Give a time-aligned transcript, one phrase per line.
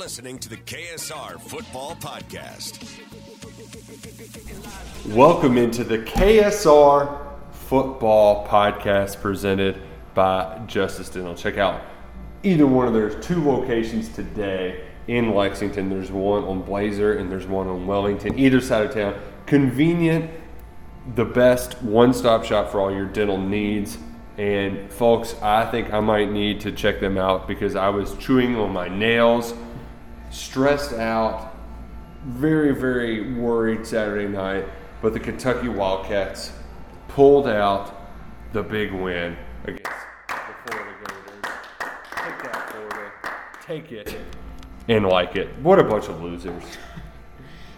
[0.00, 2.80] Listening to the KSR Football Podcast.
[5.14, 9.82] Welcome into the KSR Football Podcast presented
[10.14, 11.34] by Justice Dental.
[11.34, 11.82] Check out
[12.42, 15.90] either one of their two locations today in Lexington.
[15.90, 19.20] There's one on Blazer and there's one on Wellington, either side of town.
[19.44, 20.30] Convenient,
[21.14, 23.98] the best one stop shop for all your dental needs.
[24.38, 28.56] And folks, I think I might need to check them out because I was chewing
[28.56, 29.52] on my nails,
[30.30, 31.54] stressed out,
[32.24, 34.66] very, very worried Saturday night,
[35.02, 36.52] but the Kentucky Wildcats
[37.08, 37.96] pulled out
[38.52, 39.84] the big win against
[40.28, 40.34] the
[40.66, 41.54] Florida Gators.
[42.10, 43.12] Take that, Florida.
[43.62, 44.18] Take it
[44.88, 45.48] and like it.
[45.58, 46.62] What a bunch of losers.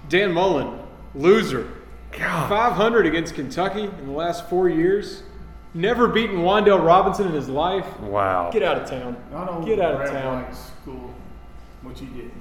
[0.08, 0.78] Dan Mullen,
[1.14, 1.68] loser.
[2.12, 2.48] God.
[2.48, 5.22] 500 against Kentucky in the last four years.
[5.74, 7.98] Never beaten Wandale Robinson in his life.
[8.00, 8.50] Wow.
[8.50, 9.16] Get out of town.
[9.30, 10.42] Not only Get out of town.
[10.42, 11.14] White's school,
[11.82, 12.32] which he didn't.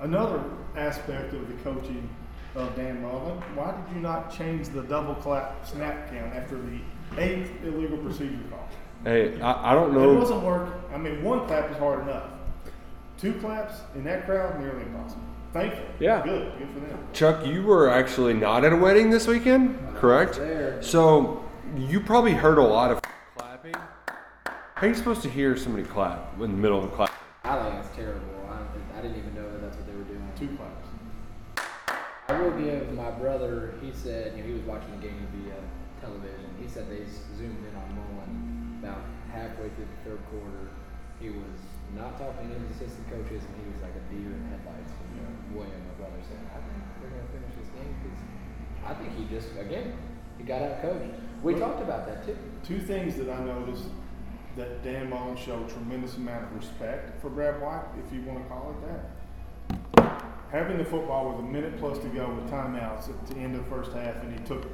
[0.00, 0.42] Another
[0.76, 2.08] aspect of the coaching
[2.54, 6.78] of Dan Mullen, why did you not change the double clap snap count after the
[7.18, 8.68] eighth illegal procedure call?
[9.04, 10.10] Hey, I, I don't know.
[10.10, 10.20] It know.
[10.20, 10.74] wasn't working.
[10.92, 12.30] I mean, one clap is hard enough.
[13.18, 15.22] Two claps in that crowd, nearly impossible.
[15.52, 15.84] Thankful.
[16.00, 16.22] Yeah.
[16.24, 16.58] Good.
[16.58, 16.98] Good for them.
[17.12, 20.36] Chuck, you were actually not at a wedding this weekend, correct?
[20.36, 20.82] There.
[20.82, 21.44] So
[21.76, 23.00] you probably heard a lot of
[23.36, 23.74] clapping.
[23.74, 27.12] How are you supposed to hear somebody clap in the middle of a clap?
[27.44, 28.38] I think it's terrible.
[28.46, 28.62] I,
[28.98, 30.22] I didn't even know that that's what they were doing.
[30.38, 30.86] Two claps.
[32.28, 33.74] I will give my brother.
[33.82, 35.58] He said you know, he was watching the game via
[36.00, 36.54] television.
[36.62, 37.02] He said they
[37.34, 39.02] zoomed in on Mullen about
[39.34, 40.70] halfway through the third quarter.
[41.18, 41.58] He was
[41.98, 44.94] not talking to his assistant coaches, and he was like a deer in headlights.
[44.94, 48.22] And you know, William, my brother, said, "I think we're gonna finish this game because
[48.86, 49.98] I think he just again
[50.38, 51.10] he got out coached."
[51.42, 52.38] We talked about that too.
[52.62, 53.90] Two things that I noticed
[54.56, 58.48] that Dan Mullen showed tremendous amount of respect for Brad White, if you want to
[58.48, 60.24] call it that.
[60.50, 63.64] Having the football with a minute plus to go with timeouts at the end of
[63.64, 64.66] the first half, and he took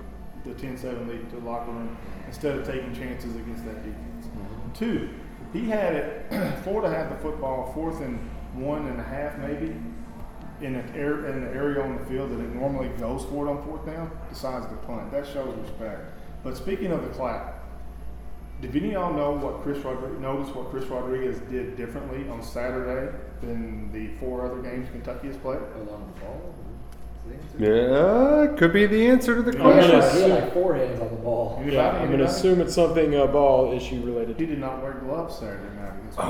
[0.44, 1.96] the 10-7 lead to the locker room
[2.26, 4.26] instead of taking chances against that defense.
[4.26, 4.72] Mm-hmm.
[4.72, 5.10] Two,
[5.52, 6.60] he had it.
[6.64, 8.18] Florida had the football fourth and
[8.54, 9.76] one and a half, maybe,
[10.60, 13.50] in an air, in an area on the field that it normally goes for it
[13.50, 15.12] on fourth down, decides to punt.
[15.12, 16.12] That shows respect.
[16.42, 17.57] But speaking of the clap,
[18.60, 22.42] did any of y'all know what Chris Rodriguez notice what Chris Rodriguez did differently on
[22.42, 25.60] Saturday than the four other games Kentucky has played?
[25.76, 26.54] Hold on the ball.
[27.28, 28.50] Is the answer?
[28.50, 30.00] Yeah, could be the answer to the I'm question.
[30.00, 31.62] gonna, He had like four hands on the ball.
[31.64, 31.90] Yeah.
[31.90, 34.38] I'm gonna assume it's something uh, ball issue related.
[34.40, 36.18] He did not wear gloves Saturday night against.
[36.18, 36.24] Oh.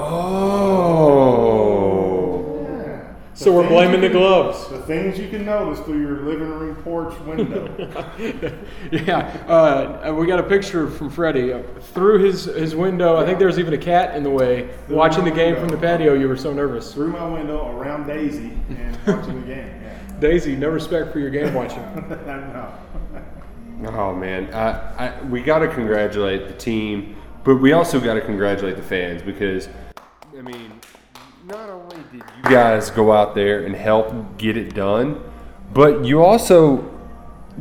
[3.39, 3.45] Yeah.
[3.45, 4.69] So we're blaming you the gloves.
[4.69, 7.69] The things you can notice through your living room porch window.
[8.91, 11.63] Yeah, uh, we got a picture from Freddie uh,
[11.93, 13.17] through his, his window.
[13.17, 15.77] I think there was even a cat in the way watching the game from the
[15.77, 16.15] patio.
[16.15, 16.93] You were so nervous.
[16.93, 19.83] through my window around Daisy and watching the game.
[19.83, 19.99] Yeah.
[20.19, 21.79] Daisy, no respect for your game watching.
[22.27, 22.75] I know.
[23.87, 28.21] Oh man, I, I, we got to congratulate the team, but we also got to
[28.21, 29.69] congratulate the fans because,
[30.37, 30.73] I mean,
[31.49, 35.19] not only did you guys go out there and help get it done,
[35.73, 36.85] but you also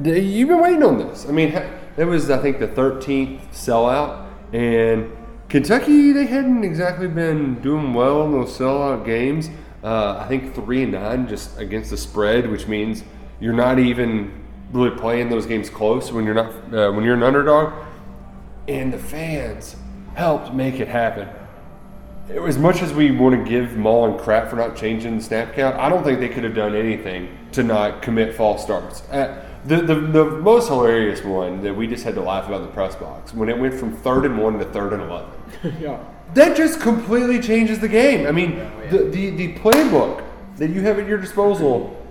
[0.04, 1.25] you've been waiting on this.
[1.28, 1.51] I mean,
[1.95, 4.30] That was, I think, the 13th sellout.
[4.54, 5.12] And
[5.50, 9.50] Kentucky, they hadn't exactly been doing well in those sellout games.
[9.84, 13.04] Uh, I think three and nine just against the spread, which means
[13.40, 14.31] you're not even
[14.74, 17.74] really playing those games close when you're not uh, when you're an underdog.
[18.68, 19.78] And the fans
[20.13, 21.30] helped make it happen.
[22.30, 25.78] As much as we want to give Mullen crap for not changing the snap count,
[25.78, 29.02] I don't think they could have done anything to not commit false starts.
[29.10, 32.68] Uh, the, the, the most hilarious one that we just had to laugh about in
[32.68, 35.30] the press box when it went from third and one to third and 11.
[35.80, 36.04] yeah.
[36.34, 38.28] That just completely changes the game.
[38.28, 38.58] I mean,
[38.90, 40.24] the, the, the playbook
[40.58, 42.06] that you have at your disposal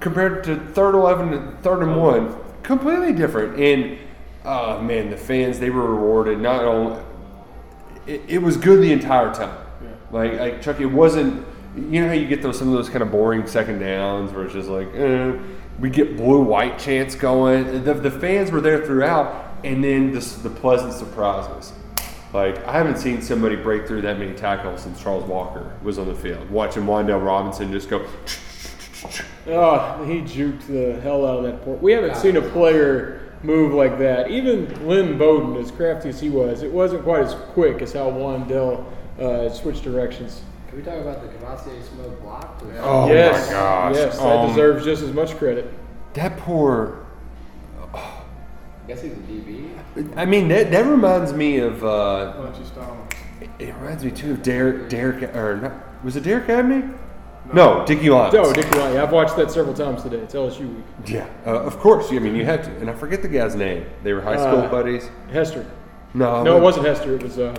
[0.00, 3.58] compared to third 11 to third and one, completely different.
[3.58, 3.98] And,
[4.44, 6.38] uh, man, the fans, they were rewarded.
[6.38, 7.02] Not only,
[8.06, 9.58] it, it was good the entire time.
[10.10, 13.02] Like, like, Chuck, it wasn't, you know how you get those some of those kind
[13.02, 15.36] of boring second downs where it's just like, eh,
[15.80, 17.84] we get blue white chants going.
[17.84, 21.72] The, the fans were there throughout, and then the, the pleasant surprises.
[22.34, 26.08] Like I haven't seen somebody break through that many tackles since Charles Walker was on
[26.08, 26.50] the field.
[26.50, 28.04] Watching Wandale Robinson just go.
[29.46, 31.80] Oh, he juked the hell out of that port.
[31.80, 34.30] We haven't seen a player move like that.
[34.30, 38.10] Even Lynn Bowden, as crafty as he was, it wasn't quite as quick as how
[38.10, 38.84] Wandale
[39.20, 40.42] uh, switched directions.
[40.68, 42.60] Can we talk about the Kavosiey Smoke block?
[42.80, 43.94] Oh yes, my gosh!
[43.94, 45.70] yes, that Um, deserves just as much credit.
[46.14, 47.06] That poor.
[47.92, 49.70] I guess he's a DB.
[50.16, 51.82] I mean, that, that reminds me of.
[51.84, 53.14] Uh, Why don't you stop?
[53.58, 54.88] it reminds me too of Derek.
[54.88, 56.04] Derek or not?
[56.04, 56.82] Was it Derek Abney?
[57.52, 58.34] No, Dickie Lyons.
[58.38, 58.96] Oh, Dickie Lyons.
[58.96, 60.16] I've watched that several times today.
[60.18, 60.84] It's LSU week.
[61.06, 62.10] Yeah, uh, of course.
[62.10, 62.70] I mean, you had to.
[62.78, 63.84] And I forget the guy's name.
[64.02, 65.10] They were high school Uh, buddies.
[65.30, 65.66] Hester.
[66.14, 67.14] No, No, it wasn't Hester.
[67.16, 67.38] It was.
[67.38, 67.54] Uh,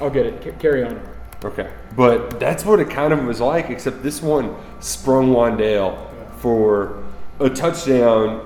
[0.00, 0.42] I'll get it.
[0.42, 1.00] Ca- carry on.
[1.44, 5.96] Okay, but that's what it kind of was like, except this one sprung Wandale
[6.38, 7.04] for
[7.40, 8.40] a touchdown.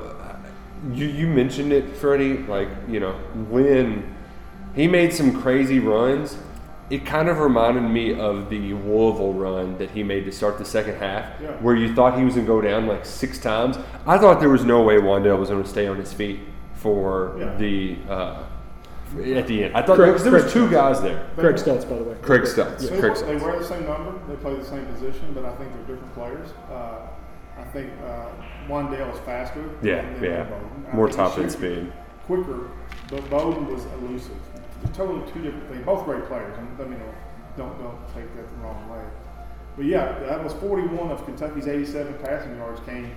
[0.92, 2.38] You you mentioned it, Freddie.
[2.38, 3.12] Like you know
[3.48, 4.14] when
[4.74, 6.36] he made some crazy runs,
[6.90, 10.64] it kind of reminded me of the Louisville run that he made to start the
[10.64, 11.52] second half, Yeah.
[11.62, 13.78] where you thought he was going to go down like six times.
[14.06, 16.40] I thought there was no way Wandale was going to stay on his feet
[16.74, 17.54] for Yeah.
[17.56, 18.42] the uh,
[19.34, 19.76] at the end.
[19.76, 20.54] I thought Correct, because there was correct.
[20.54, 21.26] two guys there.
[21.36, 22.16] Craig Stelz, by the way.
[22.22, 22.88] Craig Stutz.
[22.88, 24.12] They, Craig they wear the same number.
[24.28, 26.48] They play the same position, but I think they're different players.
[26.70, 26.98] Uh,
[27.58, 28.26] I think uh,
[28.68, 29.64] Wandale is faster.
[29.82, 30.44] Yeah, than yeah.
[30.44, 30.86] Bowden.
[30.94, 31.92] More top end speed.
[32.26, 32.68] Quicker,
[33.08, 34.36] but Bowden was elusive.
[34.94, 35.84] Totally two different things.
[35.84, 36.56] Both great players.
[36.56, 37.14] I mean, me know.
[37.56, 39.02] Don't don't take that the wrong way.
[39.76, 43.12] But yeah, that was 41 of Kentucky's 87 passing yards came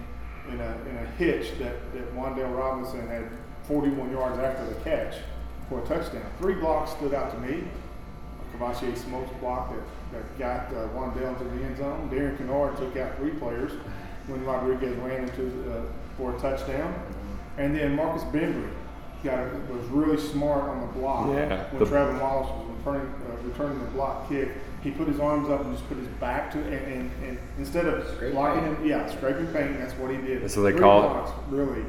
[0.50, 3.30] in a in a hitch that that Wandale Robinson had
[3.64, 5.16] 41 yards after the catch
[5.70, 6.26] for a touchdown.
[6.40, 7.64] Three blocks stood out to me.
[8.54, 12.10] Kavosiey Smokes block that, that got uh, Wandale into the end zone.
[12.10, 13.72] Darian Kinnard took out three players
[14.28, 15.82] when Rodriguez ran into uh,
[16.18, 16.94] for a touchdown.
[17.58, 18.72] And then Marcus Bembry
[19.24, 23.08] got a, was really smart on the block Yeah, when the- Trevin Wallace was returning,
[23.08, 24.50] uh, returning the block kick.
[24.82, 27.38] He put his arms up and just put his back to it, and, and, and
[27.58, 28.78] instead of Scrape blocking paint.
[28.80, 29.80] him, yeah, scraping paint.
[29.80, 30.44] That's what he did.
[30.44, 31.32] That's what they Three call it.
[31.50, 31.86] Really,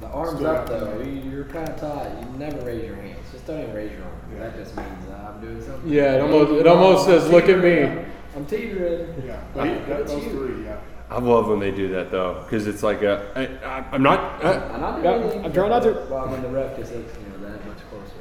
[0.00, 2.06] The arms up out though, you- you're kind of taught.
[2.18, 3.18] You never raise your hands.
[3.30, 4.16] Just don't even raise your arms.
[4.38, 5.92] That just means uh, I'm doing something.
[5.92, 8.04] Yeah, it almost it almost says, "Look at me."
[8.34, 9.22] I'm teetering.
[9.26, 9.40] yeah.
[9.52, 10.30] But he, that, those you.
[10.30, 10.76] three, yeah.
[11.10, 13.32] I love when they do that though, because it's like a.
[13.34, 14.44] I, I, I'm not.
[14.44, 15.44] Uh, I'm not Yeah, doing.
[15.44, 16.06] I'm trying not to.
[16.08, 18.14] Well, when the ref just looks, you know, that much closer.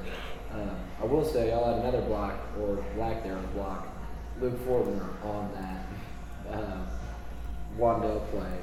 [0.53, 3.87] Um, I will say, I'll add another block or lack there of block.
[4.41, 6.87] Luke Fortner on that um,
[7.77, 8.57] Wandale play.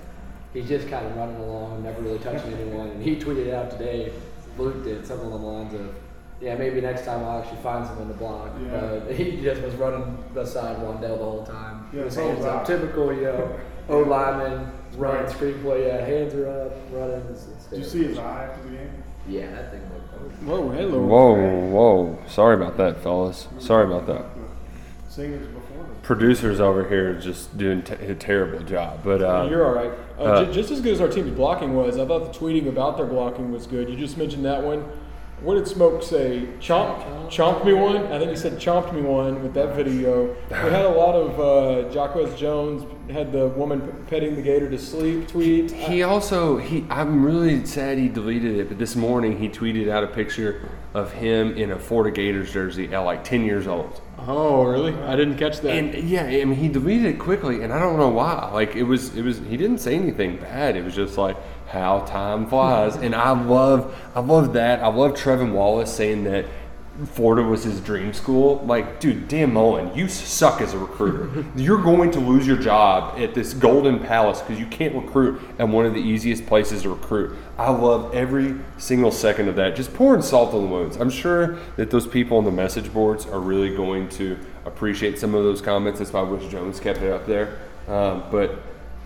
[0.52, 2.88] He's just kind of running along, never really touching anyone.
[2.88, 4.10] And he tweeted out today,
[4.58, 5.94] Luke did something along the lines of,
[6.40, 9.00] "Yeah, maybe next time I'll actually find someone to block." Yeah.
[9.06, 11.88] But he just was running beside Wandale the whole time.
[11.92, 15.26] Yeah, His so hands up, typical, you know, O lineman running Right.
[15.28, 15.86] screenplay.
[15.86, 17.22] Yeah, hands are up, running.
[17.30, 18.90] It's, it's Did you see his eye after the game?
[19.28, 20.42] yeah, that thing looked.
[20.42, 21.00] Whoa, hello.
[21.02, 21.34] whoa,
[21.68, 22.18] whoa!
[22.26, 23.48] Sorry about that, fellas.
[23.58, 24.24] Sorry about that.
[25.08, 25.86] Singers before.
[26.02, 29.92] Producers over here just doing t- a terrible job, but uh, You're all right.
[30.18, 32.68] Uh, uh, ju- just as good as our team's blocking was, I thought the tweeting
[32.68, 33.88] about their blocking was good.
[33.88, 34.84] You just mentioned that one.
[35.42, 36.48] What did Smoke say?
[36.60, 38.06] Chomp, chomped me one.
[38.06, 40.34] I think he said chomped me one with that video.
[40.48, 44.78] We had a lot of uh, Jacquez Jones had the woman petting the gator to
[44.78, 45.70] sleep tweet.
[45.70, 50.02] He also he I'm really sad he deleted it, but this morning he tweeted out
[50.02, 54.00] a picture of him in a Florida Gators jersey at like 10 years old.
[54.18, 54.94] oh, really?
[55.02, 55.70] I didn't catch that.
[55.70, 58.50] And yeah, I mean he deleted it quickly and I don't know why.
[58.54, 60.76] Like it was it was he didn't say anything bad.
[60.76, 61.36] It was just like
[61.68, 62.96] how time flies.
[62.96, 64.80] and I love I love that.
[64.80, 66.46] I love Trevin Wallace saying that
[67.12, 68.64] Florida was his dream school.
[68.64, 71.44] Like, dude, Dan Mullen, you suck as a recruiter.
[71.56, 75.68] You're going to lose your job at this Golden Palace because you can't recruit at
[75.68, 77.36] one of the easiest places to recruit.
[77.58, 79.76] I love every single second of that.
[79.76, 80.96] Just pouring salt on the wounds.
[80.96, 85.34] I'm sure that those people on the message boards are really going to appreciate some
[85.34, 85.98] of those comments.
[85.98, 87.58] That's why I wish Jones kept it up there.
[87.88, 88.58] Um, but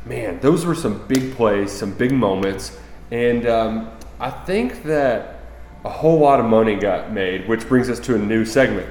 [0.04, 2.78] man, those were some big plays, some big moments,
[3.10, 5.40] and um, I think that
[5.84, 8.88] a whole lot of money got made, which brings us to a new segment.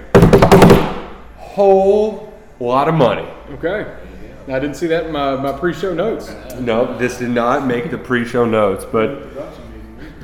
[1.37, 3.27] Whole lot of money.
[3.51, 3.95] Okay.
[4.47, 6.33] I didn't see that in my, my pre-show notes.
[6.59, 9.27] No, this did not make the pre-show notes, but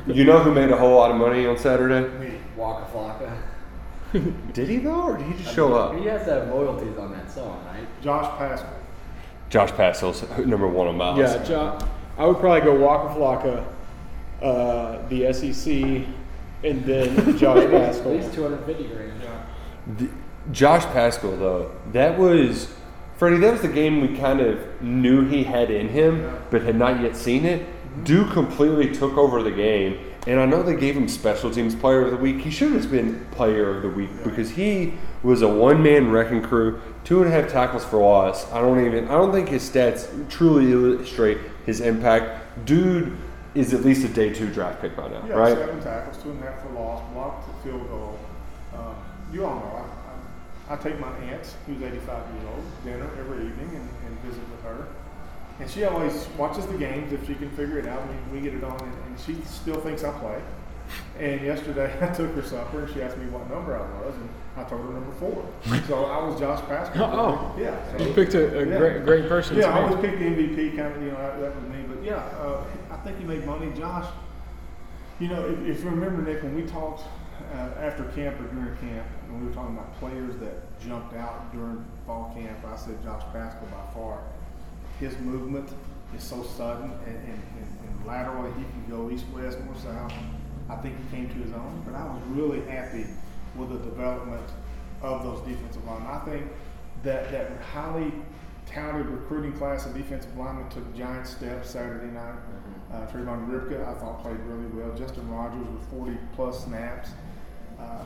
[0.07, 2.39] you know who made a whole lot of money on Saturday?
[2.55, 4.53] Waka Flocka.
[4.53, 5.95] Did he though, or did he just show up?
[5.97, 7.85] He has to have royalties on that song, right?
[8.01, 8.69] Josh Paschal.
[9.55, 11.17] Josh Paschal's number one on miles.
[11.17, 13.65] Yeah, John, I would probably go Waka Flocka,
[14.41, 16.05] uh, the SEC,
[16.65, 18.11] and then Josh At Paschal.
[18.11, 19.13] least 250 grand.
[19.97, 20.09] The-
[20.51, 22.73] Josh Paschal, though, that was
[23.15, 23.37] Freddie.
[23.37, 27.01] That was the game we kind of knew he had in him, but had not
[27.01, 27.65] yet seen it.
[28.03, 29.97] Duke completely took over the game,
[30.27, 32.41] and I know they gave him Special Teams Player of the Week.
[32.41, 36.81] He should have been Player of the Week because he was a one-man wrecking crew,
[37.05, 38.51] two and a half tackles for loss.
[38.51, 39.05] I don't even.
[39.07, 42.65] I don't think his stats truly illustrate his impact.
[42.65, 43.15] Dude
[43.53, 45.57] is at least a day two draft pick by now, Yeah, right?
[45.57, 48.19] seven tackles, two and a half for loss, blocked the field goal.
[48.75, 48.93] Uh,
[49.31, 49.85] you all know,
[50.69, 54.19] I, I, I take my aunt, who's 85 years old, dinner every evening and, and
[54.25, 54.87] visit with her.
[55.61, 58.01] And she always watches the games if she can figure it out.
[58.29, 60.41] We, we get it on, and, and she still thinks I play.
[61.19, 64.29] And yesterday I took her supper, and she asked me what number I was, and
[64.57, 65.47] I told her number four.
[65.87, 67.03] so I was Josh Paschal.
[67.03, 67.55] Oh.
[67.59, 67.77] yeah.
[67.97, 68.77] so- You picked a, a Yeah.
[68.77, 69.57] great, great person.
[69.57, 71.83] yeah, I always picked the MVP kind of, you know, that, that was me.
[71.87, 73.71] But yeah, uh, I think he made money.
[73.77, 74.07] Josh,
[75.19, 77.03] you know, if, if you remember, Nick, when we talked
[77.53, 81.53] uh, after camp or during camp, when we were talking about players that jumped out
[81.53, 84.19] during fall camp, I said Josh Paschal by far.
[84.99, 85.69] His movement
[86.15, 90.13] is so sudden and, and, and, and laterally, he can go east, west, north, south.
[90.69, 93.05] I think he came to his own, but I was really happy
[93.55, 94.43] with the development
[95.01, 96.07] of those defensive linemen.
[96.07, 96.47] I think
[97.03, 98.11] that that highly
[98.65, 102.35] touted recruiting class of defensive linemen took giant steps Saturday night.
[102.91, 104.95] Uh, Trayvon Ripka, I thought played really well.
[104.97, 107.09] Justin Rogers with 40 plus snaps.
[107.79, 108.03] Uh,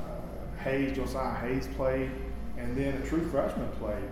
[0.63, 2.11] Hayes, Josiah Hayes played,
[2.57, 4.03] and then a true freshman played,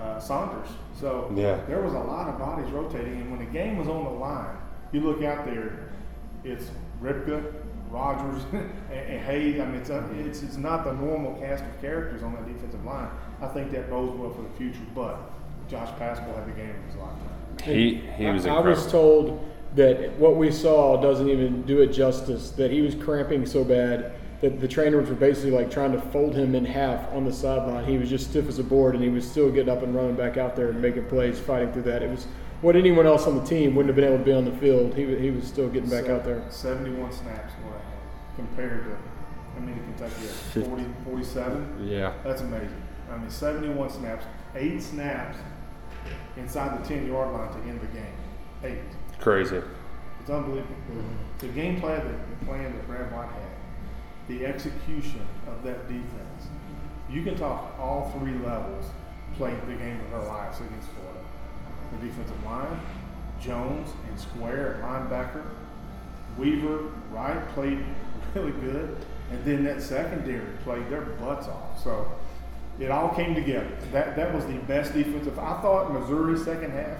[0.00, 0.68] uh, Saunders.
[0.98, 1.58] So Yeah.
[1.66, 4.56] there was a lot of bodies rotating, and when the game was on the line,
[4.92, 5.90] you look out there,
[6.44, 6.70] it's
[7.02, 7.42] Ripka,
[7.90, 9.60] Rogers, and, and Hayes.
[9.60, 12.84] I mean, it's, a, it's it's not the normal cast of characters on that defensive
[12.84, 13.10] line.
[13.40, 15.18] I think that bodes well for the future, but
[15.68, 17.28] Josh Paschal had the game of his lifetime.
[17.62, 21.88] He he was I, I was told that what we saw doesn't even do it
[21.88, 22.50] justice.
[22.50, 26.34] That he was cramping so bad that the trainers were basically like trying to fold
[26.34, 27.84] him in half on the sideline.
[27.84, 30.16] He was just stiff as a board, and he was still getting up and running
[30.16, 32.02] back out there and making plays, fighting through that.
[32.02, 32.26] It was
[32.60, 34.94] what anyone else on the team wouldn't have been able to be on the field.
[34.94, 36.42] He, he was still getting back Se- out there.
[36.50, 38.96] 71 snaps what I had compared to,
[39.54, 40.64] how many Kentucky had?
[40.66, 41.88] 40, 47?
[41.88, 42.12] yeah.
[42.24, 42.82] That's amazing.
[43.10, 44.24] I mean, 71 snaps,
[44.54, 45.38] eight snaps
[46.36, 48.14] inside the 10 yard line to end the game.
[48.62, 48.78] Eight.
[49.18, 49.60] Crazy.
[50.20, 50.74] It's unbelievable.
[51.38, 53.48] The game plan that the plan that Brad White had,
[54.28, 56.48] the execution of that defense.
[57.10, 58.84] You can talk all three levels
[59.36, 61.09] played the game of their lives against Florida.
[61.92, 62.80] The defensive line,
[63.40, 65.44] Jones and Square at linebacker,
[66.38, 67.84] Weaver, Wright played
[68.34, 68.96] really good,
[69.30, 71.82] and then that secondary played their butts off.
[71.82, 72.10] So
[72.78, 73.70] it all came together.
[73.92, 75.38] That that was the best defensive.
[75.38, 76.98] I thought Missouri second half,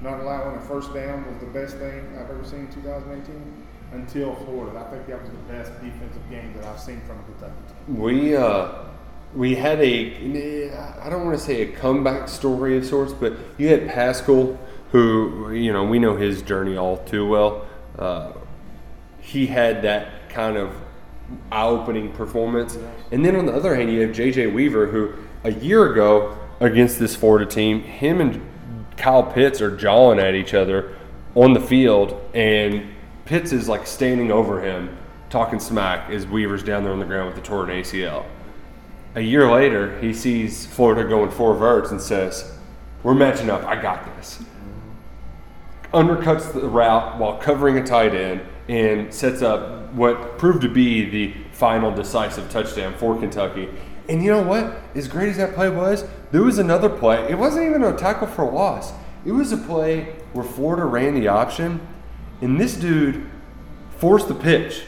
[0.00, 4.34] not allowing a first down, was the best thing I've ever seen in 2018 until
[4.36, 4.78] Florida.
[4.78, 7.52] I think that was the best defensive game that I've seen from Kentucky.
[7.88, 8.84] We uh,
[9.34, 10.70] we had a
[11.02, 14.58] I don't want to say a comeback story of sorts, but you had Paschal,
[14.90, 17.66] who you know we know his journey all too well.
[17.98, 18.32] Uh,
[19.20, 20.74] he had that kind of
[21.50, 22.76] eye-opening performance,
[23.10, 24.48] and then on the other hand, you have J.J.
[24.48, 28.40] Weaver, who a year ago against this Florida team, him and
[28.96, 30.96] Kyle Pitts are jawing at each other
[31.34, 32.88] on the field, and
[33.24, 34.96] Pitts is like standing over him,
[35.30, 38.26] talking smack as Weaver's down there on the ground with the torn ACL.
[39.14, 42.50] A year later, he sees Florida going four verts and says,
[43.02, 43.64] "We're matching up.
[43.66, 44.42] I got this."
[45.92, 51.04] Undercuts the route while covering a tight end and sets up what proved to be
[51.10, 53.68] the final decisive touchdown for Kentucky.
[54.08, 54.78] And you know what?
[54.94, 57.26] As great as that play was, there was another play.
[57.28, 58.94] It wasn't even a tackle for a loss.
[59.26, 61.80] It was a play where Florida ran the option,
[62.40, 63.26] and this dude
[63.98, 64.84] forced the pitch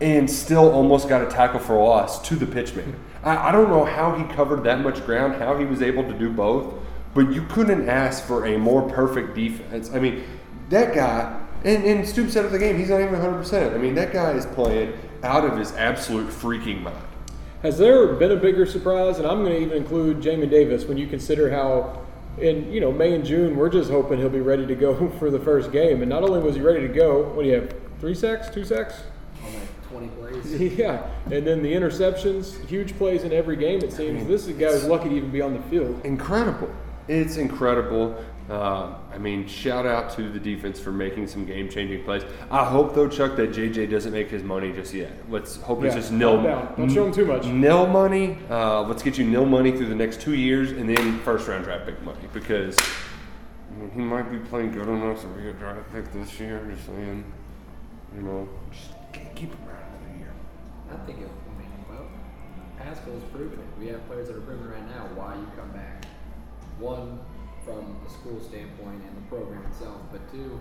[0.00, 2.94] and still almost got a tackle for loss to the pitchman.
[3.24, 6.12] I, I don't know how he covered that much ground, how he was able to
[6.12, 6.74] do both,
[7.14, 9.90] but you couldn't ask for a more perfect defense.
[9.92, 10.24] I mean,
[10.68, 13.74] that guy, and, and Stoop said at the game, he's not even 100%.
[13.74, 16.96] I mean, that guy is playing out of his absolute freaking mind.
[17.62, 19.18] Has there been a bigger surprise?
[19.18, 22.02] And I'm going to even include Jamin Davis when you consider how,
[22.36, 25.30] in you know May and June, we're just hoping he'll be ready to go for
[25.30, 26.02] the first game.
[26.02, 27.74] And not only was he ready to go, what do you have?
[28.00, 29.04] Three sacks, two sacks?
[29.94, 30.60] On like 20 plays.
[30.78, 33.80] Yeah, and then the interceptions, huge plays in every game.
[33.80, 36.00] It seems this is a guy who's lucky to even be on the field.
[36.04, 36.70] incredible.
[37.08, 38.16] It's incredible.
[38.48, 42.22] Uh, I mean, shout out to the defense for making some game-changing plays.
[42.50, 45.12] I hope though, Chuck, that JJ doesn't make his money just yet.
[45.30, 46.34] Let's hope it's Yeah, just nil.
[46.36, 46.74] calm down.
[46.76, 47.44] Don't show him too much.
[47.46, 48.38] Nil money.
[48.50, 51.86] Uh, let's get you nil money through the next two years, and then first-round draft
[51.86, 55.90] pick money because I mean, he might be playing good enough to be a draft
[55.92, 56.66] pick this year.
[56.70, 57.24] Just saying,
[58.14, 58.93] you know, just
[60.94, 62.06] I think it, I mean, well,
[62.78, 63.66] Paschal's proven it.
[63.78, 66.04] We have players that are proving right now why you come back.
[66.78, 67.18] One,
[67.64, 70.60] from the school standpoint and the program itself, but two,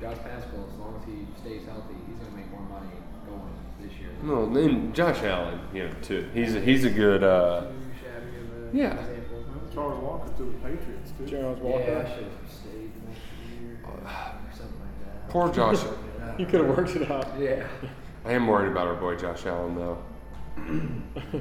[0.00, 2.94] Josh Paschal, as long as he stays healthy, he's going to make more money
[3.26, 4.10] going this year.
[4.22, 6.28] No, then Josh Allen, you know, too.
[6.32, 7.24] He's a, he's a good.
[7.24, 8.94] Uh, Too shabby of a Yeah.
[9.00, 9.44] example.
[9.74, 11.26] Charles Walker to the Patriots too.
[11.26, 12.08] Charles Yeah, I Walker.
[12.14, 13.26] should have stayed the next
[13.60, 13.98] year or
[14.52, 15.28] something like that.
[15.30, 15.78] poor Josh.
[16.38, 17.26] You could have worked it out.
[17.40, 17.66] Yeah.
[18.28, 19.98] I am worried about our boy Josh Allen though.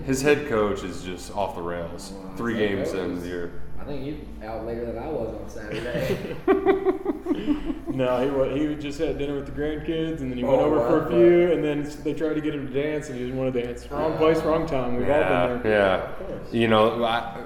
[0.05, 2.13] His head coach is just off the rails.
[2.37, 3.61] Three games in is- the year.
[3.79, 6.35] I think he's out later than I was on Saturday.
[7.87, 10.65] No, he wa he just had dinner with the grandkids, and then he went Oh,
[10.65, 13.25] over for a few, and then they tried to get him to dance, and he
[13.25, 13.89] didn't want to dance.
[13.89, 14.17] Wrong oh.
[14.17, 14.97] place, wrong time.
[14.97, 15.71] We've all Yeah, been there.
[15.71, 16.03] yeah.
[16.03, 16.53] Of course.
[16.53, 17.43] You know, I,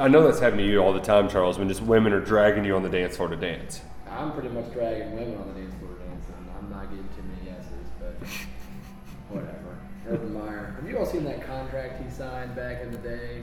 [0.00, 1.58] I know that's happened to you all the time, Charles.
[1.58, 3.82] When just women are dragging you on the dance floor to dance.
[4.08, 6.34] I'm pretty much dragging women on the dance floor dancing.
[6.58, 8.28] I'm not getting too many yeses, but
[9.30, 9.78] whatever.
[10.08, 10.74] Urban Meyer.
[10.80, 13.42] Have you all seen that contract he signed back in the day?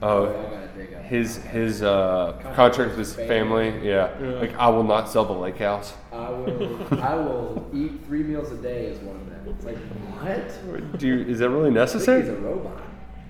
[0.00, 1.02] Oh, I gotta dig up.
[1.02, 3.68] his his uh, contract with his family.
[3.82, 4.10] Yeah.
[4.20, 4.28] Yeah.
[4.38, 5.92] like I will not sell the lake house.
[6.12, 7.00] I will.
[7.02, 9.54] I will eat three meals a day as one of them.
[9.56, 9.76] It's like
[10.22, 10.98] what?
[10.98, 12.80] Do you, is that really I think he's a robot.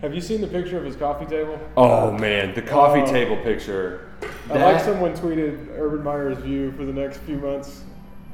[0.02, 1.58] Have you seen the picture of his coffee table?
[1.76, 3.06] Oh man, the coffee Oh.
[3.06, 4.12] table picture.
[4.50, 7.82] I like someone tweeted Urban Meyer's view for the next few months,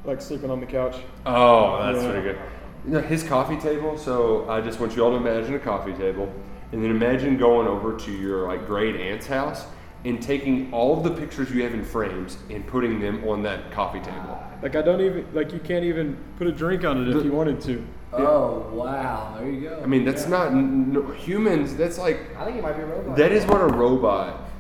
[0.05, 0.97] like sleeping on the couch.
[1.25, 2.11] Oh, that's Yeah.
[2.11, 2.39] pretty good.
[2.85, 3.97] You know, his coffee table.
[3.97, 6.33] So I just want you all to imagine a coffee table,
[6.73, 9.67] and then imagine going over to your like great aunt's house
[10.05, 13.71] and taking all of the pictures you have in frames and putting them on that
[13.71, 14.39] coffee table.
[14.63, 17.33] Like I don't even like you can't even put a drink on it if you
[17.33, 17.87] wanted to.
[18.13, 19.35] Oh wow!
[19.39, 19.81] There you go.
[19.83, 21.75] I mean, that's not no, humans.
[21.75, 23.17] That's like I think it might be a robot.
[23.17, 24.51] that is what a robot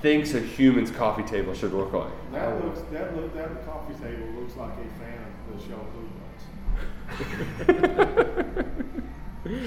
[0.00, 2.12] thinks a human's coffee table should look like.
[2.32, 5.18] That looks that look that coffee table looks like a fan
[5.52, 6.13] of the show Blue Bloods.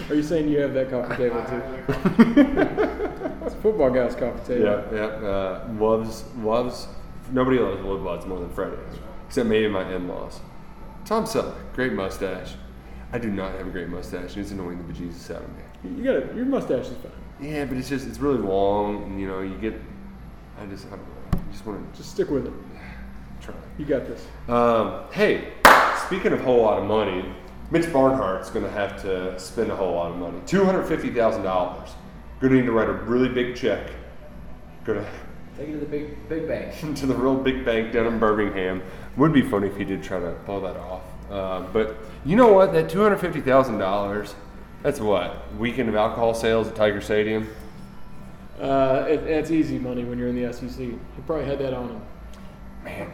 [0.09, 1.61] Are you saying you have that coffee table too?
[3.47, 4.65] It's a football guy's coffee table.
[4.65, 5.05] Yeah, yeah.
[5.05, 6.87] Uh, loves loves.
[7.31, 8.75] Nobody loves Blue Bloods more than Freddie,
[9.25, 10.41] except maybe my in-laws.
[11.05, 12.55] Tom Selleck, great mustache.
[13.13, 15.63] I do not have a great mustache, and it's annoying the bejesus out of me.
[16.01, 16.35] You got.
[16.35, 17.11] Your mustache is fine.
[17.39, 19.79] Yeah, but it's just it's really long, and you know you get.
[20.59, 22.53] I just I, don't know, I just want to Just stick with it.
[23.41, 23.55] try.
[23.77, 24.25] You got this.
[24.49, 25.53] Um, hey,
[26.07, 27.25] speaking of a whole lot of money,
[27.69, 30.39] Mitch Barnhart's going to have to spend a whole lot of money.
[30.45, 31.89] Two hundred fifty thousand dollars.
[32.39, 33.91] Going to need to write a really big check.
[34.85, 35.09] Going to
[35.57, 36.75] Take it to the big big bank.
[36.97, 38.81] to the real big bank down in Birmingham.
[39.17, 41.01] Would be funny if he did try to pull that off.
[41.29, 42.71] Uh, but you know what?
[42.71, 44.35] That two hundred fifty thousand dollars.
[44.83, 47.49] That's what weekend of alcohol sales at Tiger Stadium.
[48.61, 50.77] Uh, it, it's easy money when you're in the SEC.
[50.77, 52.01] He probably had that on him.
[52.83, 53.11] Man,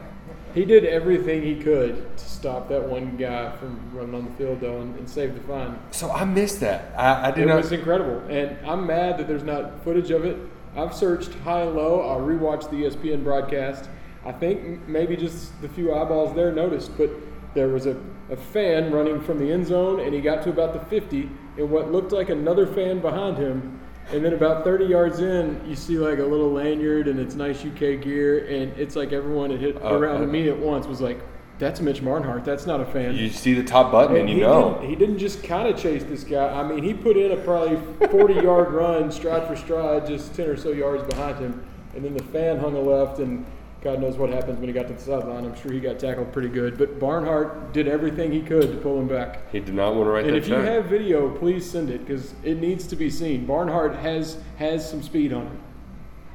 [0.54, 4.60] He did everything he could to stop that one guy from running on the field,
[4.62, 5.80] though, and, and save the fine.
[5.92, 6.94] so I missed that.
[6.98, 7.58] I, I did It not.
[7.58, 10.38] was incredible, and I'm mad that there's not footage of it.
[10.76, 12.02] I've searched high and low.
[12.02, 13.90] I'll rewatch the ESPN broadcast.
[14.26, 17.10] I think maybe just the few eyeballs there noticed, but
[17.56, 18.00] there was a,
[18.32, 21.70] a fan running from the end zone, and he got to about the 50, and
[21.70, 23.80] what looked like another fan behind him.
[24.12, 27.64] And then about 30 yards in, you see like a little lanyard, and it's nice
[27.66, 30.24] UK gear, and it's like everyone had hit Oh, around okay.
[30.26, 30.28] Uh.
[30.28, 31.20] me at once was like,
[31.58, 32.44] "That's Mitch Barnhart.
[32.46, 34.74] That's not a fan." You see the top button and, he you know.
[34.76, 36.48] Didn't, he didn't just kind of chase this guy.
[36.60, 40.48] I mean, he put in a probably 40 yard run, stride for stride, just 10
[40.50, 41.64] or so yards behind him.
[41.96, 43.46] And then the fan hung a left, and
[43.84, 45.44] God knows what happens when he got to the sideline.
[45.44, 46.78] I'm sure he got tackled pretty good.
[46.78, 49.52] But Barnhart did everything he could to pull him back.
[49.52, 51.90] He did not want to write And that And if you have video, please send
[51.90, 53.46] it because it needs to be seen.
[53.46, 55.62] Barnhart has has some speed on him.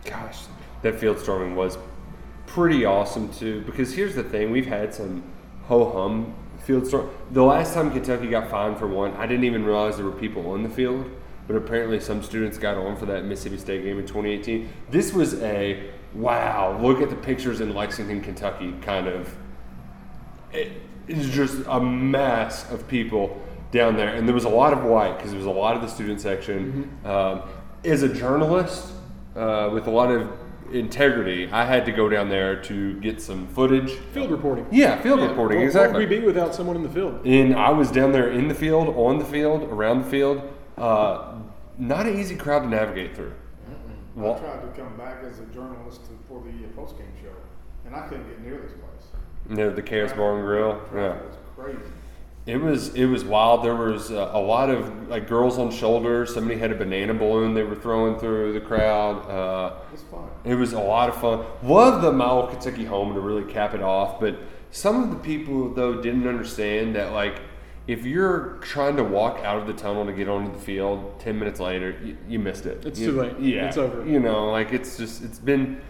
[0.04, 0.40] Gosh,
[0.82, 1.78] that field storming was
[2.46, 3.62] pretty awesome too.
[3.62, 5.22] Because here's the thing: we've had some
[5.64, 7.08] ho hum field storm.
[7.30, 10.50] The last time Kentucky got fined for one, I didn't even realize there were people
[10.50, 11.11] on the field.
[11.46, 14.68] But apparently, some students got on for that Mississippi State game in 2018.
[14.90, 16.78] This was a wow!
[16.80, 18.74] Look at the pictures in Lexington, Kentucky.
[18.82, 19.34] Kind of,
[20.52, 20.72] it,
[21.06, 23.40] it's just a mass of people
[23.70, 25.82] down there, and there was a lot of white because there was a lot of
[25.82, 26.98] the student section.
[27.04, 27.42] Um,
[27.84, 28.92] as a journalist
[29.36, 30.30] uh, with a lot of
[30.72, 33.92] integrity, I had to go down there to get some footage.
[34.12, 34.66] Field reporting.
[34.70, 35.92] Yeah, field Yeah, reporting exactly.
[35.92, 37.24] What would we be without someone in the field?
[37.24, 40.42] And I was down there in the field, on the field, around the field.
[40.76, 41.38] Uh,
[41.78, 43.32] not an easy crowd to navigate through.
[44.18, 47.35] I tried to come back as a journalist to, for the post-game show,
[47.87, 49.09] and I couldn't get near this place.
[49.48, 50.81] Near the Chaos Bar and Grill.
[50.94, 51.14] Yeah.
[51.14, 51.78] It was crazy.
[52.46, 53.62] It was it was wild.
[53.62, 56.33] There was uh, a lot of like girls on shoulders.
[56.33, 59.16] Somebody had a banana balloon they were throwing through the crowd.
[59.28, 60.28] Uh, It was fun.
[60.44, 61.44] it was a lot of fun.
[61.62, 64.18] Love the Mile Kentucky home to really cap it off.
[64.18, 64.38] But
[64.70, 67.38] some of the people though didn't understand that like
[67.88, 71.38] if you're trying to walk out of the tunnel to get onto the field, ten
[71.38, 72.85] minutes later you, you missed it.
[72.85, 73.40] It's You- too late.
[73.40, 74.07] Yeah, It's over.
[74.07, 75.81] You know, like it's just it's been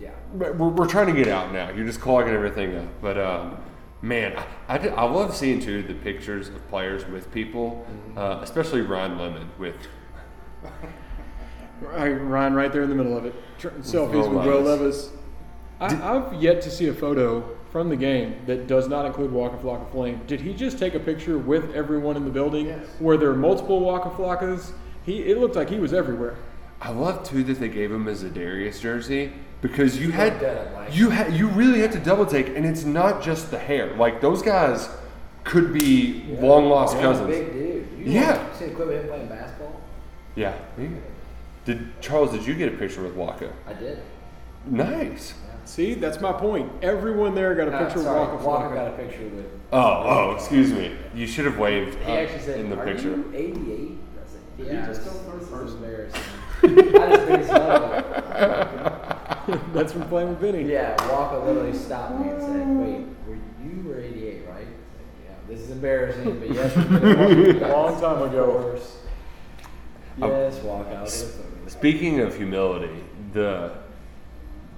[0.00, 0.10] Yeah.
[0.34, 1.70] we're, we're trying to get out now.
[1.70, 2.88] You're just clogging everything up.
[3.00, 3.56] But um,
[4.02, 8.40] man, I, I, did- I love seeing too the pictures of players with people, uh,
[8.42, 9.76] especially Ryan Lemon with.
[11.80, 13.34] Ryan, right there in the middle of it.
[13.60, 15.10] Selfies with Will Levis.
[15.10, 15.10] Levis.
[15.80, 19.56] I, I've yet to see a photo from the game that does not include Waka
[19.56, 20.20] Flocka Flame.
[20.28, 22.66] Did he just take a picture with everyone in the building?
[22.66, 22.86] Yes.
[23.00, 24.70] Were there are multiple Waka Flockas?
[25.04, 26.36] He, it looked like he was everywhere.
[26.80, 31.10] I love too that they gave him a Darius jersey because you had at you
[31.10, 33.92] had you really had to double take, and it's not just the hair.
[33.96, 34.88] Like those guys
[35.42, 37.26] could be long lost He's cousins.
[37.26, 37.88] Big dude.
[37.98, 38.52] You Yeah.
[38.52, 39.80] See the clip of him playing basketball?
[40.36, 40.56] Yeah.
[40.78, 40.90] yeah.
[41.64, 42.30] Did Charles?
[42.30, 43.52] Did you get a picture with Waka?
[43.66, 44.00] I did.
[44.64, 45.34] Nice.
[45.74, 46.70] See, that's my point.
[46.82, 48.74] Everyone there got a Uh, picture sorry, of Waka Walker Flocka.
[48.76, 49.46] got a picture with.
[49.72, 50.92] Oh, oh, excuse me.
[51.16, 53.08] You should have waved He up actually said, in the "Are picture.
[53.08, 54.40] you 88?" I said,
[54.72, 56.20] "Yeah." just this- go third this is embarrassing.
[56.62, 56.66] I
[57.16, 57.44] just made
[59.74, 60.62] That's from playing with Vinny.
[60.70, 64.68] Yeah, Walker literally stopped me and said, "Wait, were you were 88, right?" I said,
[65.26, 68.44] yeah, this is embarrassing, but yes, it's been A long time Of ago.
[68.62, 68.98] course.
[70.18, 71.08] Yes, walk out.
[71.66, 73.72] Speaking of humility, the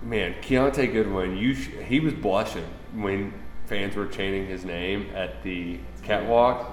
[0.06, 3.32] man Kiyaunta Goodwin, you sh- he was blushing when
[3.66, 6.70] fans were chanting his name at the catwalk.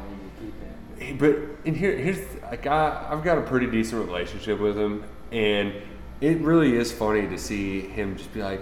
[1.18, 5.74] But and here, here's like I, I've got a pretty decent relationship with him, and
[6.22, 8.62] it really is funny to see him just be like,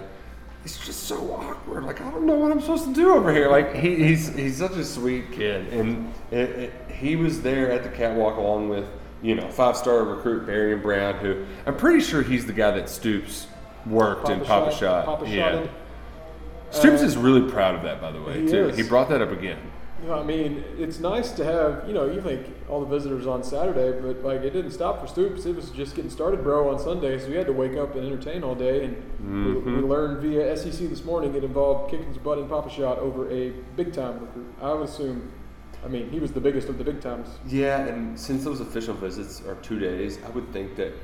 [0.64, 1.84] it's just so awkward.
[1.84, 3.50] Like I don't know what I'm supposed to do over here.
[3.50, 7.82] Like he, he's he's such a sweet kid, and it, it, he was there at
[7.82, 8.86] the catwalk along with
[9.20, 12.88] you know five star recruit Barion Brown, who I'm pretty sure he's the guy that
[12.88, 13.46] Stoops
[13.86, 15.04] worked in Pop-A-Shot.
[15.04, 15.52] Papa yeah.
[15.52, 15.70] Shotted.
[16.70, 18.42] Stoops uh, is really proud of that, by the way.
[18.42, 18.68] He too.
[18.68, 18.76] is.
[18.76, 19.58] He brought that up again.
[20.02, 23.24] You know, I mean, it's nice to have, you know, you think all the visitors
[23.26, 25.46] on Saturday, but like it didn't stop for Stoops.
[25.46, 27.20] It was just getting started, bro, on Sunday.
[27.20, 28.84] So we had to wake up and entertain all day.
[28.84, 29.86] And we, we mm-hmm.
[29.86, 33.92] learned via SEC this morning it involved kicking his butt in Pop-A-Shot over a big
[33.92, 34.52] time recruit.
[34.60, 35.30] I would assume,
[35.84, 37.28] I mean, he was the biggest of the big times.
[37.46, 40.94] Yeah, and since those official visits are two days, I would think that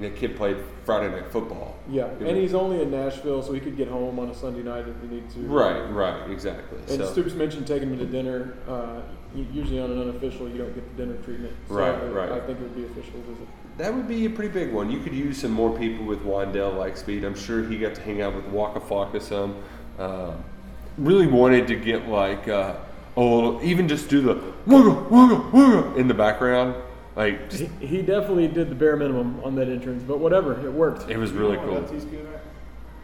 [0.00, 1.76] That kid played Friday night football.
[1.88, 2.34] Yeah, and know?
[2.34, 5.06] he's only in Nashville, so he could get home on a Sunday night if he
[5.06, 5.40] needed to.
[5.40, 6.78] right, right, exactly.
[6.88, 8.54] And so, Stoops mentioned taking him to dinner.
[8.68, 9.00] Uh,
[9.52, 11.52] usually on an unofficial, you don't get the dinner treatment.
[11.68, 12.32] So Right, I, right.
[12.32, 13.48] I think it would be official visit.
[13.78, 14.90] that would be a pretty big one.
[14.90, 17.24] You could use some more people with Wandale like speed.
[17.24, 19.56] I'm sure he got to hang out with Waka Flocka some.
[19.98, 20.32] Uh,
[20.98, 22.74] really wanted to get like uh,
[23.16, 24.40] a little, even just do the
[25.96, 26.74] in the background.
[27.16, 30.72] Like, just, He, he definitely did the bare minimum on that entrance, but whatever, it
[30.72, 31.08] worked.
[31.08, 31.74] it was You really know cool.
[31.74, 32.42] what else he's good at?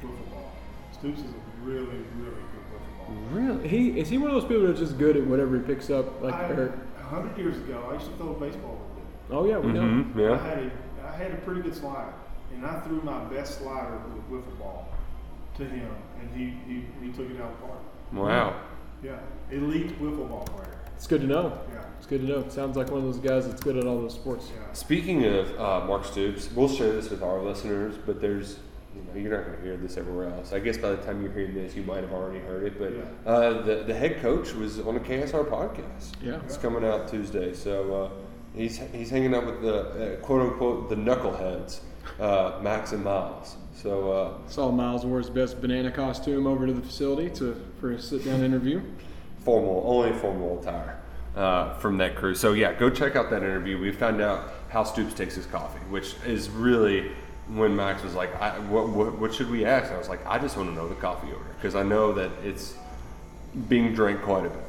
[0.03, 0.53] Wiffle ball.
[0.92, 3.16] Stoops is a really, really good wiffle ball.
[3.33, 3.68] Really?
[3.68, 6.20] He is he one of those people that's just good at whatever he picks up,
[6.23, 6.73] like Eric.
[6.99, 9.37] a hundred years ago, I used to throw a baseball with him.
[9.38, 9.83] Oh yeah, we know.
[9.83, 10.38] Mhm, I yeah.
[10.42, 10.70] had a,
[11.09, 12.12] I had a pretty good slider,
[12.55, 14.88] and I threw my best slider with a wiffle ball
[15.59, 17.79] to him, and he, he, he took it out of the park.
[18.12, 18.61] Wow.
[19.05, 19.18] Yeah,
[19.53, 20.77] elite wiffle ball player.
[20.96, 21.59] It's good to know.
[22.00, 22.48] It's good to know.
[22.48, 24.50] Sounds like one of those guys that's good at all those sports.
[24.72, 28.58] Speaking of uh, Mark Stoops, we'll share this with our listeners, but there's,
[28.96, 30.54] you know, you're not going to hear this everywhere else.
[30.54, 32.78] I guess by the time you're hearing this, you might have already heard it.
[32.78, 33.30] But Yeah.
[33.30, 36.12] uh, the the head coach was on a KSR podcast.
[36.24, 36.40] Yeah.
[36.46, 38.10] it's coming out Tuesday, so uh,
[38.56, 39.74] he's he's hanging out with the
[40.14, 41.80] uh, quote unquote the knuckleheads,
[42.18, 43.56] uh, Max and Miles.
[43.74, 47.92] So uh, Saw Miles wore his best banana costume over to the facility to for
[47.92, 48.80] a sit down interview.
[49.44, 50.96] formal, only formal attire
[51.37, 52.35] uh, from that crew.
[52.35, 53.79] So yeah, go check out that interview.
[53.79, 57.12] We found out how Stoops takes his coffee, which is really
[57.49, 60.38] when Max was like, I, what, what, "What should we ask?" I was like, "I
[60.38, 62.75] just want to know the coffee order because I know that it's
[63.69, 64.64] being drank quite a bit."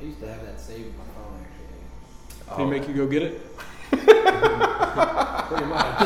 [0.00, 2.56] I used to have that saved in my phone actually.
[2.56, 3.56] Did he make you go get it?
[3.90, 5.98] Pretty much.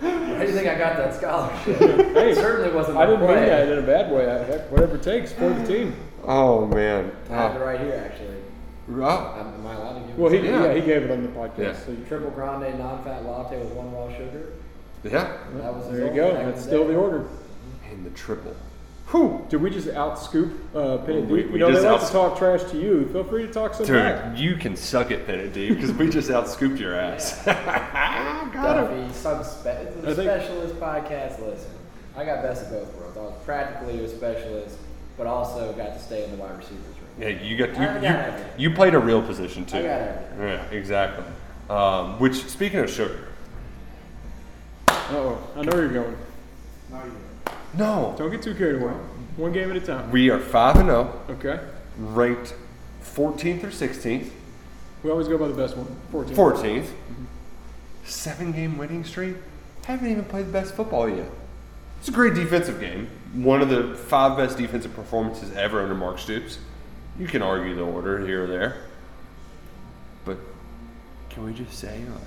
[0.00, 1.78] How do you think I got that scholarship?
[1.78, 2.96] Hey, it certainly wasn't.
[2.96, 4.30] I didn't my mean that in a bad way.
[4.30, 5.94] I, heck, whatever it takes for the team.
[6.24, 7.12] Oh man.
[7.30, 8.36] I have it right here actually.
[8.88, 9.00] Am
[9.54, 10.18] am I allowed to give?
[10.18, 10.44] Well, he it?
[10.46, 10.64] yeah.
[10.64, 10.74] Yeah.
[10.74, 11.58] he gave it on the podcast.
[11.58, 11.74] Yeah.
[11.84, 14.52] So you, triple grande non-fat latte with one raw sugar.
[15.04, 15.36] Yeah.
[15.54, 16.30] That was his there you old go.
[16.32, 16.92] back in That's the still day.
[16.94, 17.24] the order.
[17.90, 18.54] And the triple.
[19.12, 19.44] Whew.
[19.48, 21.46] Did we just out scoop uh, Penny We- Deep?
[21.50, 23.08] we You know, they just like out- to talk trash to you.
[23.12, 24.30] Feel free to talk some back.
[24.30, 27.44] Dude, you can suck it, Pennant Deep, because we just outscooped your ass.
[27.44, 31.40] Duffy, some spe- it's a I think- specialist podcast.
[31.44, 31.70] Listen,
[32.16, 33.16] I got best of both worlds.
[33.16, 34.76] I was practically a specialist,
[35.20, 37.06] but also got to stay in the wide receivers room.
[37.20, 38.50] Yeah, you got I you, got you, everything.
[38.56, 39.76] you played a real position too.
[39.76, 40.38] I got everything.
[40.48, 41.24] Yeah, exactly.
[41.68, 43.28] Um, which speaking of sugar,
[44.88, 46.16] Oh, I know where you're going.
[46.90, 47.54] Not yet.
[47.74, 48.94] no, Don't get too carried away.
[49.36, 50.10] One game at a time.
[50.10, 51.60] we are five and zero, Okay.
[51.98, 52.54] ranked
[53.04, 54.30] 14th or 16th,
[55.02, 55.86] We always go by the best one.
[56.12, 56.34] 14th.
[56.34, 56.86] 14th,
[58.04, 59.36] seven game winning streak.
[59.84, 61.28] Haven't even played the best football yet.
[62.00, 63.10] It's a great defensive game.
[63.34, 66.58] One of the five best defensive performances ever under Mark Stoops.
[67.18, 68.76] You can argue the order here or there,
[70.24, 70.38] but
[71.28, 72.22] can we just say like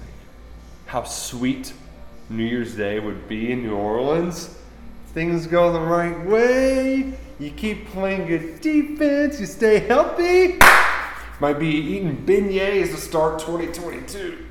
[0.85, 1.73] how sweet
[2.29, 4.55] New Year's Day would be in New Orleans?
[5.07, 7.17] Things go the right way.
[7.39, 9.39] You keep playing good defense.
[9.39, 10.59] You stay healthy.
[11.39, 14.45] Might be eating beignets to start 2022.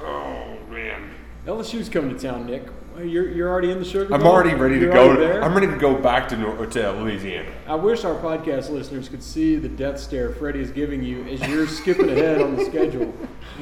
[0.00, 1.10] Oh man.
[1.46, 2.62] LSU's coming to town, Nick.
[2.96, 4.30] You're, you're already in the Sugar I'm Bowl?
[4.32, 5.06] already ready to You're go.
[5.08, 5.42] already there?
[5.42, 7.50] I'm ready to go back to, Nor- to Louisiana.
[7.66, 11.40] I wish our podcast listeners could see the death stare Freddie is giving you as
[11.48, 13.12] you're skipping ahead on the schedule.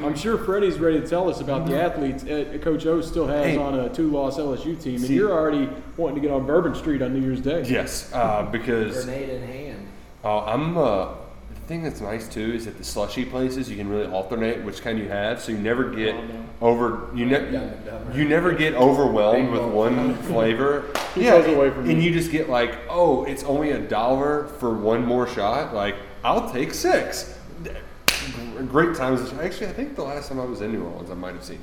[0.03, 3.47] I'm sure Freddie's ready to tell us about the athletes uh, Coach O still has
[3.47, 3.57] Hey.
[3.57, 7.01] on a two-loss LSU team, and See- you're already wanting to get on Bourbon Street
[7.01, 7.64] on New Year's Day.
[7.66, 9.88] Yes, uh, because Grenade in hand.
[10.25, 10.77] uh, I'm.
[10.77, 11.22] Uh, the
[11.66, 14.98] thing that's nice too is that the slushy places you can really alternate which kind
[14.98, 16.44] you have, so you never get Oh, no.
[16.61, 17.09] over.
[17.14, 17.96] You Dumb never.
[17.96, 20.85] and You never get overwhelmed with one flavor.
[21.16, 24.75] Yeah, goes away from and you just get like, oh, it's only a dollar for
[24.75, 25.75] one more shot.
[25.75, 25.94] Like,
[26.25, 27.38] I'll take six.
[28.68, 29.33] Great times.
[29.35, 31.59] Actually, I think the last time I was in New Orleans, I might have seen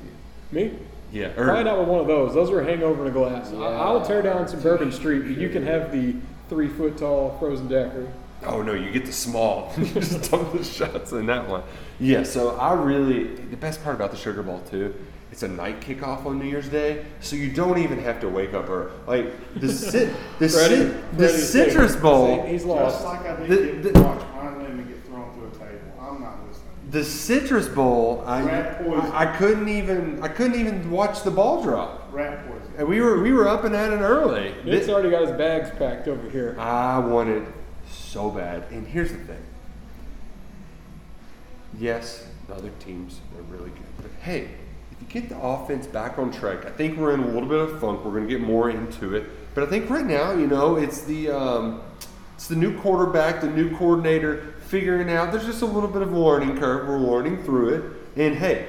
[0.52, 0.58] you.
[0.60, 0.78] Me?
[1.12, 2.34] Yeah, or- Probably not with one of those.
[2.34, 3.50] Those were hangover in a glass.
[3.50, 3.64] I, Yeah.
[3.80, 6.14] I'll tear down some Bourbon Street, but you can have the
[6.48, 8.06] three-foot-tall frozen daiquiri.
[8.46, 9.72] Oh no, you get the small.
[9.76, 11.62] you just dump the shots in that one.
[11.98, 14.94] Yeah, so I really the best part about the Sugar Bowl too,
[15.30, 18.54] it's a night kickoff on New Year's Day, so you don't even have to wake
[18.54, 18.90] up early.
[19.06, 20.76] Like the cit, the, Freddie?
[20.76, 22.02] cit, the Citrus safe.
[22.02, 23.04] Bowl, He's Just lost.
[23.04, 25.92] like I did The- get the- watch Ryan Lemon get thrown through a table.
[26.00, 26.68] I'm not listening.
[26.90, 28.24] the Citrus Bowl.
[28.26, 29.00] I, Rat poison.
[29.12, 32.08] I I couldn't even I couldn't even watch the ball drop.
[32.10, 32.72] Rat poison.
[32.78, 34.54] And we were we were up and at it early.
[34.64, 36.56] Nick's Thi- already got his bags packed over here.
[36.58, 37.46] I wanted
[37.90, 38.64] so bad.
[38.70, 39.42] And here's the thing.
[41.78, 43.82] Yes, the other teams are really good.
[43.98, 44.48] But hey,
[44.90, 47.58] if you get the offense back on track, I think we're in a little bit
[47.58, 48.04] of funk.
[48.04, 49.54] We're going to get more into it.
[49.54, 51.82] But I think right now, you know, it's the um,
[52.34, 55.30] it's the new quarterback, the new coordinator figuring out.
[55.30, 56.88] There's just a little bit of a learning curve.
[56.88, 57.84] We're learning through it.
[58.16, 58.66] And hey,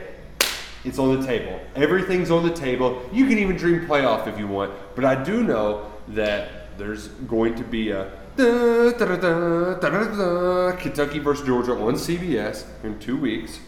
[0.84, 1.60] it's on the table.
[1.76, 3.02] Everything's on the table.
[3.12, 4.74] You can even dream playoff if you want.
[4.96, 11.46] But I do know that there's going to be a da, da, da, Kentucky versus
[11.46, 13.60] Georgia on CBS in two weeks.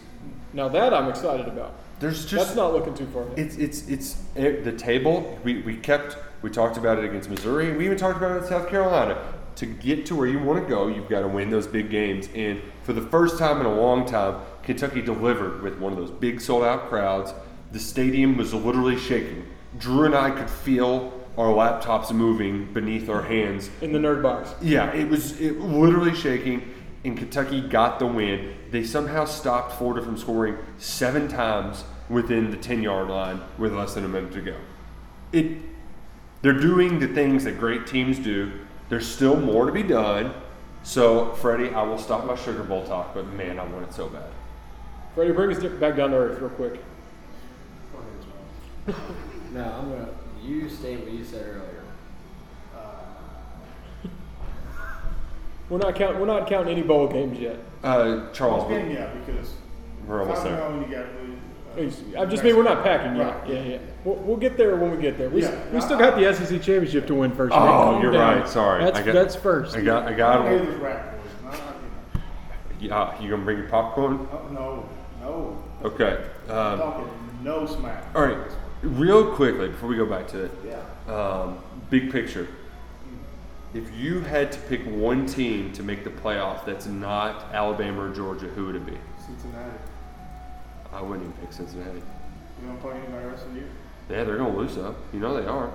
[0.52, 1.74] Now that I'm excited about.
[2.00, 3.24] There's just That's not looking too far.
[3.36, 5.38] it's it's it's it, the table.
[5.44, 7.76] We, we kept we talked about it against Missouri.
[7.76, 9.16] We even talked about it in South Carolina.
[9.56, 12.28] To get to where you want to go, you've got to win those big games.
[12.34, 16.10] And for the first time in a long time, Kentucky delivered with one of those
[16.10, 17.32] big sold out crowds.
[17.70, 19.46] The stadium was literally shaking.
[19.78, 24.54] Drew and I could feel our laptops moving beneath our hands in the nerd box.
[24.62, 26.72] yeah, it was it literally shaking,
[27.04, 28.54] and Kentucky got the win.
[28.70, 33.94] They somehow stopped Florida from scoring seven times within the ten yard line with less
[33.94, 34.56] than a minute to go.
[35.32, 35.58] It,
[36.42, 38.52] they're doing the things that great teams do.
[38.88, 40.34] There's still more to be done.
[40.82, 44.08] So, Freddie, I will stop my Sugar Bowl talk, but man, I want it so
[44.08, 44.28] bad.
[45.14, 46.80] Freddie, bring us back down to earth real quick.
[48.86, 48.94] No,
[49.54, 50.08] I'm gonna.
[50.44, 51.82] You state what you said earlier.
[55.70, 56.20] We're not counting.
[56.20, 57.56] We're not counting any bowl games yet.
[57.82, 59.54] Uh, Charles, Well, yeah, because
[60.06, 60.64] we're almost five and there.
[60.66, 61.04] oh, and you got
[61.76, 62.14] to lose.
[62.16, 63.34] uh, I just mean we're not packing yet.
[63.40, 63.48] Right.
[63.48, 63.78] Yeah, yeah.
[64.04, 65.30] We'll, we'll get there when we get there.
[65.30, 65.54] We, Yeah.
[65.72, 67.54] we still got the SEC championship to win first.
[67.54, 67.68] Oh, Nick.
[67.70, 68.38] Calm you're down.
[68.40, 68.48] right.
[68.48, 69.74] Sorry, That's I got- that's first.
[69.74, 70.82] I got, I I got gave him.
[70.82, 71.48] rat poison.
[71.48, 72.20] I, I,
[72.80, 74.28] Yeah, you gonna bring your popcorn?
[74.32, 74.86] oh, no,
[75.22, 75.62] no.
[75.84, 76.22] Okay.
[76.48, 77.08] I'm Um, talking
[77.42, 78.04] no smack.
[78.14, 78.36] All right,
[78.84, 81.12] real quickly before we go back to it, Yeah.
[81.14, 81.58] um,
[81.90, 82.48] big picture.
[83.72, 88.14] If you had to pick one team to make the playoff that's not Alabama or
[88.14, 88.96] Georgia, who would it be?
[89.26, 89.78] Cincinnati.
[90.92, 91.98] I wouldn't even pick Cincinnati.
[92.62, 93.68] You don't play anybody the rest of the year?
[94.08, 94.94] Yeah, they're gonna lose though.
[95.12, 95.70] You know they are.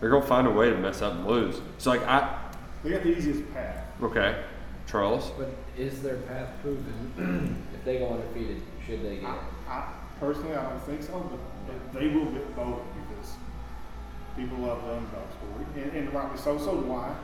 [0.00, 1.60] They're gonna find a way to mess up and lose.
[1.78, 2.38] So like I,
[2.84, 3.84] They got the easiest path.
[4.02, 4.44] okay,
[4.86, 5.32] Charles.
[5.36, 7.64] But is their path proven?
[7.74, 9.30] if they go undefeated, should they get?
[9.30, 9.88] I, I
[10.20, 13.34] personally, I don't think so, but, but they will get voted because
[14.36, 16.58] people love the underdog story, and, and rightly so.
[16.58, 17.14] So do I.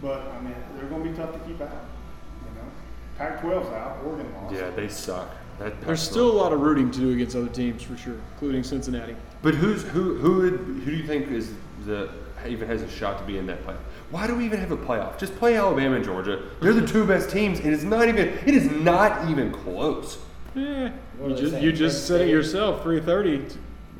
[0.00, 1.70] But I mean, they're going to be tough to keep out.
[1.70, 2.68] You know,
[3.16, 3.98] Pac-12's out.
[4.04, 4.54] Oregon lost.
[4.54, 5.28] Yeah, they suck.
[5.58, 8.62] That There's still a lot of rooting to do against other teams for sure, including
[8.62, 9.16] Cincinnati.
[9.42, 10.14] But who's who?
[10.16, 11.52] Who would, who do you think is
[11.84, 12.10] the
[12.46, 13.80] even has a shot to be in that playoff?
[14.10, 15.18] Why do we even have a playoff?
[15.18, 16.48] Just play Alabama and Georgia.
[16.60, 18.28] They're the two best teams, and it's not even.
[18.28, 20.18] It is not even close.
[20.58, 21.64] What you are they just saying?
[21.64, 22.82] you just said it yourself.
[22.82, 23.44] Three thirty,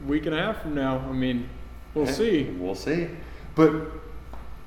[0.07, 0.99] week and a half from now.
[0.99, 1.49] I mean,
[1.94, 2.44] we'll see.
[2.44, 3.09] We'll see.
[3.55, 3.73] But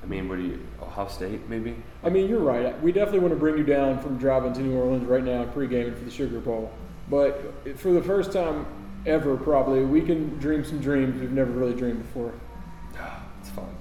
[0.02, 0.60] I mean, what do you?
[0.80, 1.76] Ohio State, maybe.
[2.02, 2.80] I mean, you're right.
[2.82, 5.52] We definitely want to bring you down from driving to New Orleans right now and
[5.52, 6.72] pre-gaming for the Sugar Bowl.
[7.08, 8.66] But for the first time
[9.06, 12.32] ever, probably we can dream some dreams we've never really dreamed before.
[13.40, 13.74] It's fun.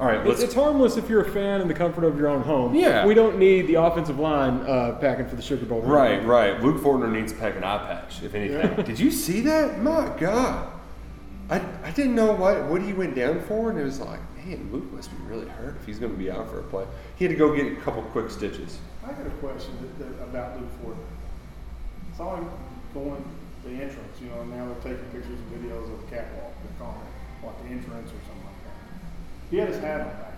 [0.00, 0.42] All right, It's, let's.
[0.42, 2.74] it's harmless if you're a fan in the comfort of your own home.
[2.74, 3.04] Yeah.
[3.04, 5.80] we don't need the offensive line uh, packing for the Sugar Bowl.
[5.80, 6.62] Right, right.
[6.62, 8.84] Luke Fortner needs to pack an eye patch, if anything.
[8.84, 9.80] Did you see that?
[9.80, 10.70] My God.
[11.50, 14.68] I, I didn't know what, what he went down for, and it was like, man,
[14.70, 16.86] Luke must be really hurt if he's going to be out for a play.
[17.16, 18.78] He had to go get a couple quick stitches.
[19.04, 22.16] I got a question that, that, about Luke Fortner.
[22.16, 22.48] Saw him
[22.94, 23.24] going
[23.64, 26.52] the entrance, you know, and now they're taking pictures and videos of the catwalk.
[26.62, 28.47] They're calling it, what, the entrance or something like that.
[29.50, 30.34] He had his hat on backwards.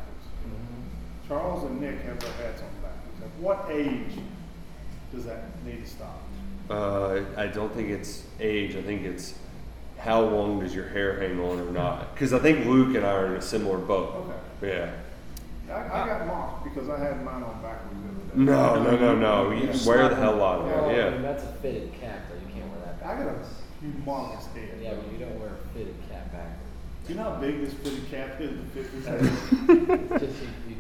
[1.27, 3.23] Charles and Nick have their hats on backwards.
[3.23, 4.18] At what age
[5.14, 6.23] does that need to stop?
[6.68, 8.77] Uh, I don't think it's age.
[8.77, 9.35] I think it's
[9.99, 12.14] how long does your hair hang on or not.
[12.14, 14.33] Because I think Luke and I are in a similar boat.
[14.62, 14.73] Okay.
[15.68, 15.75] Yeah.
[15.75, 18.53] I, I got mocked because I had mine on backwards the other day.
[18.53, 19.51] No, no, no, no.
[19.51, 19.87] You Yeah.
[19.87, 21.05] wear the hell out of Well, it.
[21.05, 22.37] I mean, that's a fitted cap, though.
[22.37, 24.79] You can't wear that I got a humongous head.
[24.83, 26.09] Yeah, but you don't wear a fitted cap backwards.
[26.09, 26.10] Do
[27.11, 29.20] you know how big this fitted cap is to fit this head?
[30.20, 30.77] just you, you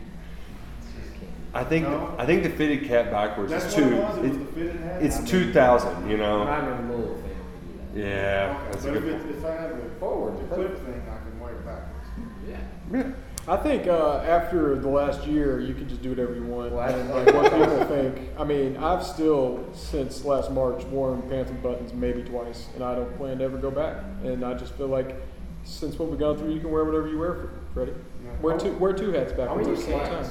[0.96, 1.30] just can't.
[1.54, 2.14] I think No.
[2.18, 3.94] I think the fitted cap backwards That's is what two.
[3.96, 4.16] it was.
[4.16, 5.02] It was It's, the fitted hat.
[5.02, 6.10] it's I mean- two thousand.
[6.10, 6.42] You know.
[6.42, 8.08] I'm a little fan to do that.
[8.08, 8.56] Yeah.
[8.60, 9.14] Okay, That's a but if, good.
[9.14, 12.06] it, if I have the Forward, the clip thing, I can wear it backwards.
[12.48, 12.56] Yeah.
[12.92, 13.12] Yeah.
[13.48, 16.72] I think uh, after the last year, you can just do whatever you want.
[16.72, 18.28] Well, I- and like what people think.
[18.38, 22.94] I mean, I've still since last March worn pants and buttons maybe twice, and I
[22.94, 23.96] don't plan to ever go back.
[24.22, 25.16] And I just feel like
[25.64, 27.92] since what we've gone through, you can wear whatever you wear, for Freddie.
[28.24, 28.30] Yeah.
[28.42, 30.26] Wear two wear two hats backwards at the same time.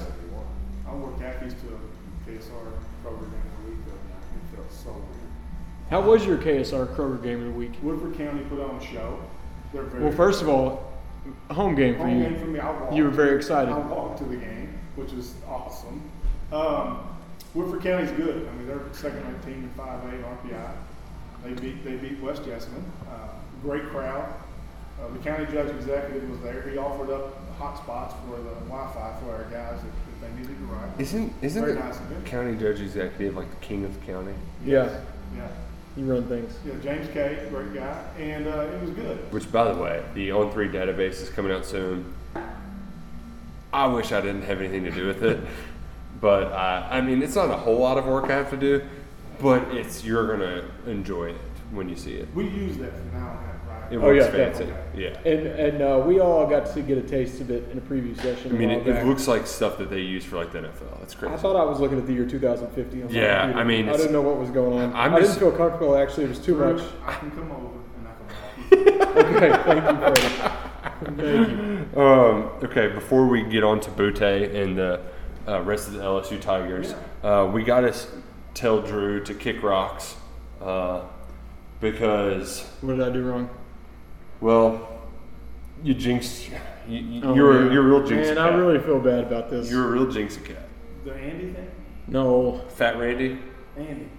[0.87, 3.93] I wore khakis to a KSR program in a week ago.
[4.51, 5.05] It felt so weird.
[5.89, 7.71] How was your KSR Kroger game of the week?
[7.81, 9.19] Woodford County put on a show.
[9.73, 10.93] They're very Well, first of all,
[11.51, 12.23] home game for home you.
[12.29, 12.59] game for me.
[12.59, 12.93] I walked.
[12.93, 13.71] You were very excited.
[13.71, 16.01] I walked to the game, which was awesome.
[16.51, 16.99] Um,
[17.53, 18.47] Woodford County's good.
[18.47, 20.71] I mean, they're second ranked team in 5A RPI.
[21.43, 22.83] They beat they beat West Jessamine.
[23.09, 23.29] Uh,
[23.63, 24.31] great crowd.
[25.01, 26.61] Uh, the county judge executive was there.
[26.69, 30.57] He offered up hot spots for the Wi-Fi for our guys if, if they needed
[30.57, 30.89] to ride.
[30.99, 32.23] Isn't isn't Very the nice of him.
[32.25, 34.33] county judge executive like the king of the county?
[34.65, 34.99] Yeah,
[35.35, 35.47] Yeah.
[35.95, 36.53] you run things.
[36.65, 39.17] Yeah, James Kay, great guy, and uh, it was good.
[39.31, 42.13] Which, by the way, the On Three database is coming out soon.
[43.71, 45.39] I wish I didn't have anything to do with it,
[46.21, 48.81] but uh, I mean, it's not a whole lot of work I have to do,
[49.39, 51.35] but it's you're gonna enjoy it
[51.71, 52.27] when you see it.
[52.33, 53.48] We use that from now on, right?
[53.91, 54.65] It Oh, looks yeah, fancy.
[54.65, 55.03] definitely.
[55.03, 55.17] Yeah.
[55.31, 58.15] And and uh, we all got to get a taste of it in a preview
[58.21, 58.51] session.
[58.51, 59.05] I mean, a while it, it back.
[59.05, 60.99] looks like stuff that they use for like the NFL.
[60.99, 61.33] That's crazy.
[61.33, 63.01] I thought I was looking at the year 2050.
[63.01, 63.59] on my Yeah, computer.
[63.59, 64.93] I mean, I it's- didn't know what was going on.
[64.95, 65.95] I'm I didn't feel comfortable.
[65.97, 66.81] Actually, it was too much.
[67.05, 69.35] I can come over and I can walk you.
[69.35, 71.15] Okay, thank you, Freddie.
[71.15, 71.49] Thank
[71.95, 72.01] you.
[72.01, 75.01] Um, okay, before we get on to Boutte and the
[75.47, 77.93] uh, rest of the LSU Tigers, uh, we got to
[78.53, 80.15] tell Drew to kick rocks
[80.61, 81.01] uh,
[81.79, 83.49] because, What did I do wrong?
[84.41, 84.87] Well,
[85.83, 86.49] you jinxed.
[86.87, 87.71] You, you, Oh, you're, yeah.
[87.73, 88.27] you're a real jinx.
[88.27, 88.45] Man, cat.
[88.53, 89.69] I really feel bad about this.
[89.69, 90.67] You're a real jinx cat.
[91.05, 91.69] The Andy thing?
[92.07, 93.37] no, Fat Randy?
[93.77, 94.09] Andy.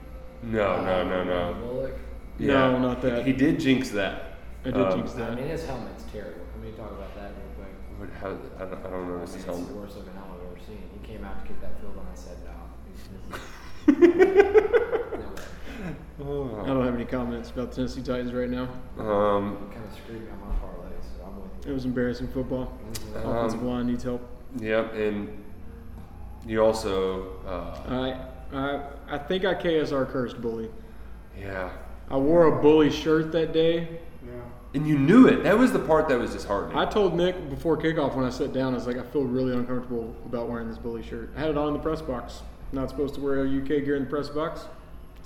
[0.42, 1.54] No, no, no, no.
[1.60, 1.94] Bullock.
[2.38, 3.26] No, not that.
[3.26, 4.38] He, he did jinx that.
[4.64, 5.34] I did Um, jinx I that.
[5.36, 6.40] mean, his helmet's terrible.
[6.52, 7.74] Can we talk about that real quick?
[7.98, 8.28] What, how,
[8.64, 9.68] I, don't, I don't know I this mean, is it's helmet.
[9.68, 10.82] the worst looking helmet I've ever seen.
[11.00, 12.50] He came out to kick that field, and I said, no.
[14.00, 15.96] This is- no way.
[16.20, 18.68] I don't have any comments about the Tennessee Titans right now.
[18.98, 22.72] Um, Kind of screwed me on my parlay, so I'm with It was embarrassing football.
[23.14, 24.20] Offensive line needs help.
[24.58, 25.42] yep, and
[26.46, 28.20] you also, uh,
[28.52, 28.82] I, I,
[29.14, 30.70] I think I KSR cursed bully.
[31.38, 31.70] yeah.
[32.10, 34.32] I wore a bully shirt that day, Yeah.
[34.74, 35.44] and you knew it.
[35.44, 36.76] That was the part that was disheartening.
[36.76, 39.52] I told Nick before kickoff when I sat down, I was like, I feel really
[39.54, 41.30] uncomfortable about wearing this bully shirt.
[41.36, 42.42] I had it on in the press box.
[42.72, 44.66] Not supposed to wear a UK gear in the press box.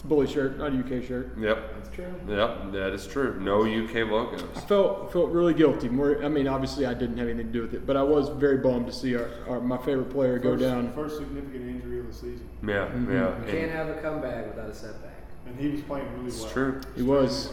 [0.04, 1.30] It's a bully shirt, not a UK shirt.
[1.38, 2.04] yep, That's true.
[2.28, 3.40] yep, that is true.
[3.40, 4.44] No UK logos.
[4.54, 5.88] I felt felt really guilty.
[5.88, 8.28] More, I mean, obviously I didn't have anything to do with it, but I was
[8.28, 10.92] very bummed to see our, our my favorite player go First, down.
[10.92, 13.12] First significant injury of the season, Yeah, Mm-hmm.
[13.12, 15.22] yeah, You can't have a comeback without a setback.
[15.46, 16.50] and he was playing really it's well.
[16.50, 16.80] true.
[16.94, 17.50] He was.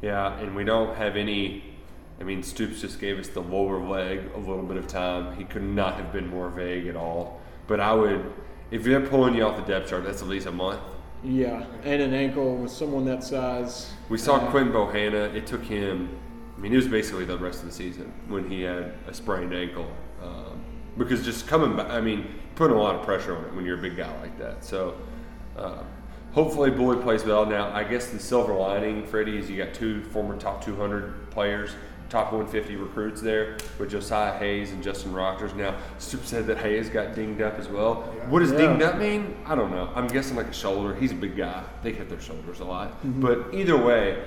[0.00, 1.62] Yeah, and we don't have any.
[2.20, 5.36] I mean, Stoops just gave us the lower leg a little bit of time.
[5.36, 7.40] He could not have been more vague at all.
[7.66, 8.32] But I would,
[8.70, 10.80] if they're pulling you off the depth chart, that's at least a month.
[11.24, 13.92] Yeah, and an ankle with someone that size.
[14.08, 15.32] We saw Uh, Quinton Bohanna.
[15.34, 16.08] It took him.
[16.56, 19.54] I mean, it was basically the rest of the season when he had a sprained
[19.54, 19.86] ankle.
[20.22, 20.60] Um,
[20.98, 23.78] because just coming back, I mean, putting a lot of pressure on it when you're
[23.78, 24.64] a big guy like that.
[24.64, 24.94] So,
[25.56, 25.82] uh,
[26.32, 27.46] hopefully, Bully plays well.
[27.46, 31.70] Now, I guess the silver lining, Freddie, is you got two former top 200 players,
[32.12, 35.54] top 150 recruits there with Josaih Hayes and Justin Rogers.
[35.54, 38.02] Now, Stoop said that Hayes got dinged up as well.
[38.28, 38.58] What does Yeah.
[38.58, 39.34] dinged up mean?
[39.46, 39.88] I don't know.
[39.94, 40.94] I'm guessing like a shoulder.
[40.94, 41.62] He's a big guy.
[41.82, 42.98] They hit their shoulders a lot.
[43.02, 44.18] But either way,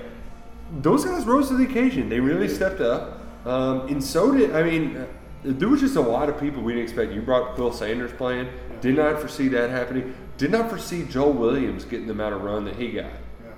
[0.82, 2.08] those guys rose to the occasion.
[2.08, 3.20] They really stepped up.
[3.46, 5.06] Um, and so did, I mean,
[5.44, 7.12] there was just a lot of people we didn't expect.
[7.12, 8.48] You brought Quill Sanders playing.
[8.80, 10.12] Did not foresee that happening.
[10.38, 13.06] Did not foresee Joel Williams getting the amount of run that he got.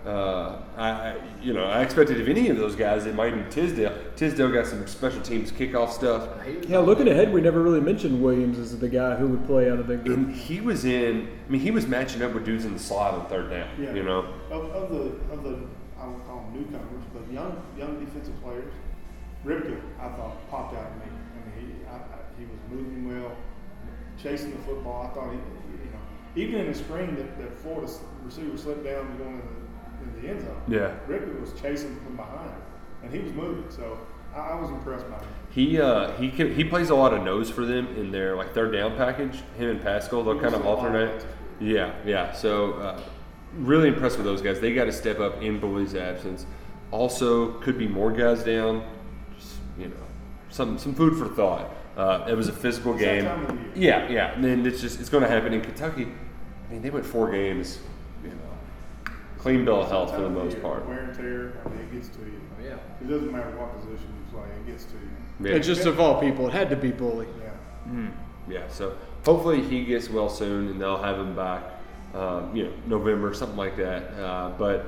[0.08, 3.42] Uh, I, I, you know, I expected if any of those guys, it might be
[3.50, 3.92] Tisdale.
[4.16, 6.30] Tisdale got some special teams kickoff stuff.
[6.66, 9.78] Yeah, looking ahead, we never really mentioned Williams as the guy who would play out
[9.78, 10.16] of the group.
[10.16, 11.28] And he was in.
[11.46, 13.68] I mean, he was matching up with dudes in the slot on third down.
[13.78, 13.92] Yeah.
[13.92, 15.58] You know, Of, of the of the
[16.00, 18.72] I would call them newcomers, but young young defensive players,
[19.44, 21.12] Ripka I thought popped out at me.
[21.12, 23.36] I mean, he I, I, he was moving well,
[24.16, 25.02] chasing the football.
[25.02, 26.00] I thought he, you know,
[26.34, 27.92] even in the screen that, that Florida
[28.24, 29.57] receiver slipped down and going in the,
[30.02, 30.60] in the end zone.
[30.68, 30.94] Yeah.
[31.08, 32.52] Ripka was chasing from behind,
[33.02, 33.70] and he was moving.
[33.70, 33.98] So
[34.34, 35.28] I, I was impressed by him.
[35.50, 38.54] he uh, he can, he plays a lot of nose for them in their like
[38.54, 39.36] third down package.
[39.56, 41.26] Him and Paschal, they'll kind of a lot of alternate.
[41.60, 42.32] Yeah, yeah.
[42.32, 43.00] So uh,
[43.54, 44.60] really impressed with those guys.
[44.60, 46.46] They got to step up in Bully's absence.
[46.90, 48.84] Also, could be more guys down.
[49.36, 49.96] Just you know,
[50.48, 51.70] some some food for thought.
[51.96, 53.24] Uh, it was a physical game.
[53.24, 54.06] time of the year.
[54.06, 54.32] Yeah, yeah.
[54.34, 56.06] And then it's just it's going to happen in Kentucky.
[56.68, 57.80] I mean, they went four games.
[59.38, 60.86] You know, clean bill of health for the most part.
[60.86, 61.60] Wear and tear.
[61.64, 62.40] I mean, it gets to you.
[62.60, 62.76] Oh, yeah.
[63.00, 64.48] It doesn't matter what position you play.
[64.48, 65.48] It gets to you.
[65.48, 65.54] Yeah.
[65.56, 67.26] And just of all people, it had to be Bully.
[67.40, 68.10] Yeah.
[68.48, 71.62] Yeah, so hopefully he gets well soon and they'll have him back,
[72.14, 74.04] um, you know, November, something like that.
[74.18, 74.86] Uh, but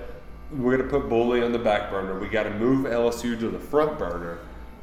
[0.51, 2.19] we're going to put Bully on the back burner.
[2.19, 4.39] We got to move LSU to the front burner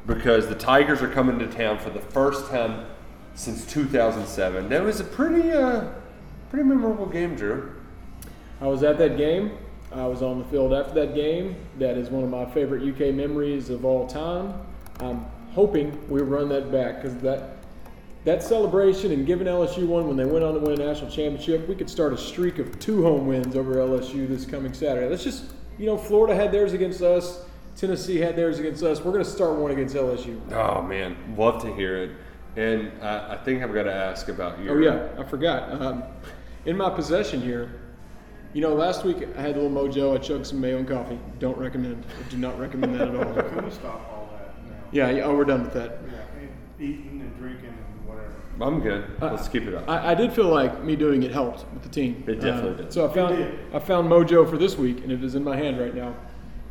[0.06, 2.86] because the Tigers are coming to town for the first time
[3.34, 4.68] since 2007.
[4.68, 5.88] That was a pretty, uh,
[6.50, 7.72] pretty memorable game, Drew.
[8.60, 9.56] I was at that game.
[9.92, 11.56] I was on the field after that game.
[11.78, 14.54] That is one of my favorite UK memories of all time.
[15.00, 17.58] I'm hoping we run that back because that
[18.24, 21.66] that celebration and giving LSU one when they went on to win a national championship,
[21.68, 25.08] we could start a streak of two home wins over LSU this coming Saturday.
[25.08, 25.44] Let's just,
[25.78, 27.44] you know, Florida had theirs against us.
[27.76, 28.98] Tennessee had theirs against us.
[28.98, 30.38] We're going to start one against LSU.
[30.52, 32.10] Oh, man, love to hear it.
[32.56, 34.76] And I, I think I've got to ask about your.
[34.76, 35.80] Oh yeah, I forgot.
[35.80, 36.02] Um,
[36.66, 37.80] in my possession here,
[38.54, 40.14] you know, last week I had a little mojo.
[40.14, 41.18] I chugged some mayo and coffee.
[41.38, 42.04] Don't recommend.
[42.18, 43.42] I do not recommend that at all.
[43.48, 44.76] Can we stop all that now?
[44.90, 45.98] Yeah, yeah, oh, we're done with that.
[46.10, 48.32] Yeah, and eating and drinking and whatever.
[48.60, 49.04] I'm good.
[49.20, 49.88] Let's keep it up.
[49.88, 52.24] I, I did feel like me doing it helped with the team.
[52.26, 52.92] It definitely Uh, did.
[52.92, 53.58] So I found did.
[53.72, 56.14] I found mojo for this week, and it is in my hand right now,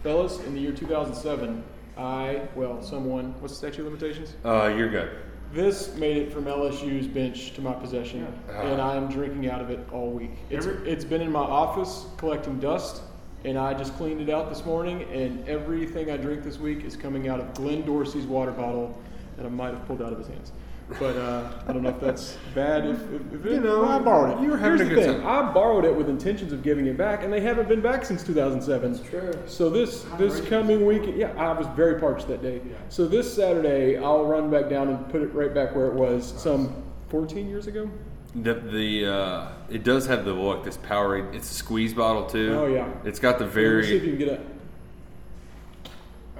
[0.04, 0.40] fellas.
[0.40, 1.64] In the year 2007,
[1.98, 3.34] I well, someone.
[3.40, 4.36] What's the statute of limitations?
[4.44, 5.12] Uh, you're good.
[5.54, 9.70] This made it from LSU's bench to my possession, and I am drinking out of
[9.70, 10.32] it all week.
[10.50, 13.02] It's, Every- it's been in my office collecting dust,
[13.46, 16.96] and I just cleaned it out this morning, and everything I drink this week is
[16.98, 18.98] coming out of Glenn Dorsey's water bottle
[19.38, 20.52] that I might have pulled out of his hands.
[21.00, 22.86] But uh, I don't know if that's bad.
[22.86, 24.42] If, if, if it, You know, I borrowed it.
[24.44, 25.22] you were having Here's a the good thing.
[25.22, 25.50] time.
[25.50, 28.24] I borrowed it with intentions of giving it back, and they haven't been back since
[28.24, 29.04] 2007.
[29.04, 29.34] True.
[29.48, 32.62] So this this coming week, yeah, I was very parched that day.
[32.66, 32.76] Yeah.
[32.88, 36.34] So this Saturday, I'll run back down and put it right back where it was
[36.42, 37.90] some 14 years ago.
[38.36, 40.64] The the uh, it does have the look.
[40.64, 41.34] This Powerade.
[41.36, 42.54] It's a squeeze bottle too.
[42.58, 42.88] Oh, yeah.
[43.04, 44.42] It's got the Let me see if very you can get it.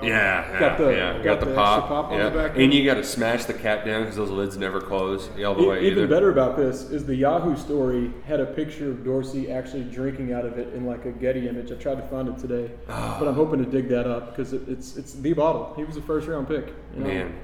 [0.04, 0.08] Yeah
[0.52, 1.14] yeah Got the- yeah.
[1.14, 1.78] got Got, the, the pop.
[1.80, 2.30] extra pop on yeah.
[2.30, 2.74] the back and end.
[2.74, 5.68] you got to smash the cap down because those lids never close all the E-
[5.68, 6.08] way Even either.
[6.08, 10.46] better about this is the Yahoo story had a picture of Dorsey actually drinking out
[10.46, 11.72] of it in like a Getty image.
[11.72, 14.62] I tried to find it today, but I'm hoping to dig that up because it,
[14.68, 15.74] it's it's the bottle.
[15.76, 16.68] He was a first round pick.
[16.96, 17.08] you know?
[17.08, 17.36] Man,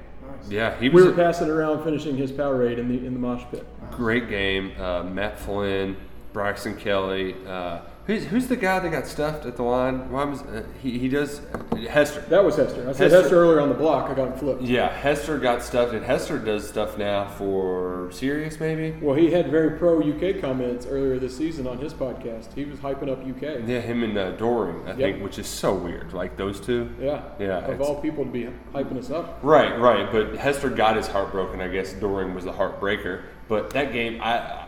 [0.48, 3.20] yeah, he We was were a passing around, finishing his Powerade in the in the
[3.20, 3.66] mosh pit.
[3.90, 4.72] great game.
[4.78, 5.96] Uh, Matt Flynn,
[6.32, 10.10] Braxton Kelley, uh, Who's, who's the guy that got stuffed at the line?
[10.10, 10.98] Why was uh, he?
[10.98, 12.20] He does uh, Hester.
[12.28, 12.82] That was Hester.
[12.86, 14.10] I said Hester- Hester, earlier on the block.
[14.10, 14.60] I got him flipped.
[14.62, 18.94] Yeah, Hester got stuffed, and Hester does stuff now for Sirius, maybe.
[19.00, 22.52] Well, he had very pro UK comments earlier this season on his podcast.
[22.54, 23.66] He was hyping up UK.
[23.66, 24.96] Yeah, him and uh, Doring, I Yep.
[24.98, 26.12] think, which is so weird.
[26.12, 26.90] Like those two.
[27.00, 27.22] Yeah.
[27.38, 29.38] Yeah, Of all people to be hyping us up.
[29.42, 30.12] Right, right.
[30.12, 31.62] But Hester got his heart broken.
[31.62, 33.22] I guess Doring was the heartbreaker.
[33.48, 34.63] But that game, I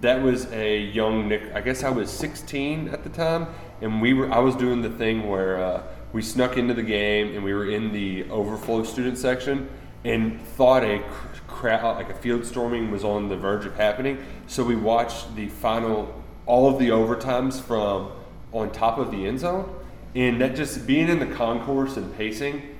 [0.00, 1.52] that was a young Nick.
[1.54, 3.48] I guess I was 16 at the time,
[3.80, 4.32] and we were.
[4.32, 5.82] I was doing the thing where uh,
[6.12, 9.68] we snuck into the game, and we were in the overflow student section,
[10.04, 11.02] and thought a
[11.48, 14.18] crowd, like a field storming, was on the verge of happening.
[14.46, 18.12] So we watched the final, all of the overtimes from
[18.52, 19.74] on top of the end zone,
[20.14, 22.76] and that just being in the concourse and pacing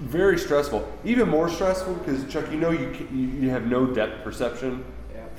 [0.00, 0.88] very stressful.
[1.04, 4.84] Even more stressful because Chuck, you know, you you have no depth perception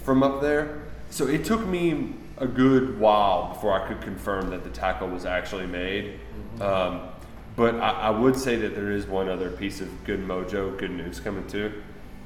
[0.03, 0.83] from up there.
[1.09, 5.25] So it took me a good while before I could confirm that the tackle was
[5.25, 6.19] actually made.
[6.61, 7.01] Um,
[7.55, 10.91] but I, I would say that there is one other piece of good mojo, good
[10.91, 11.81] news coming too.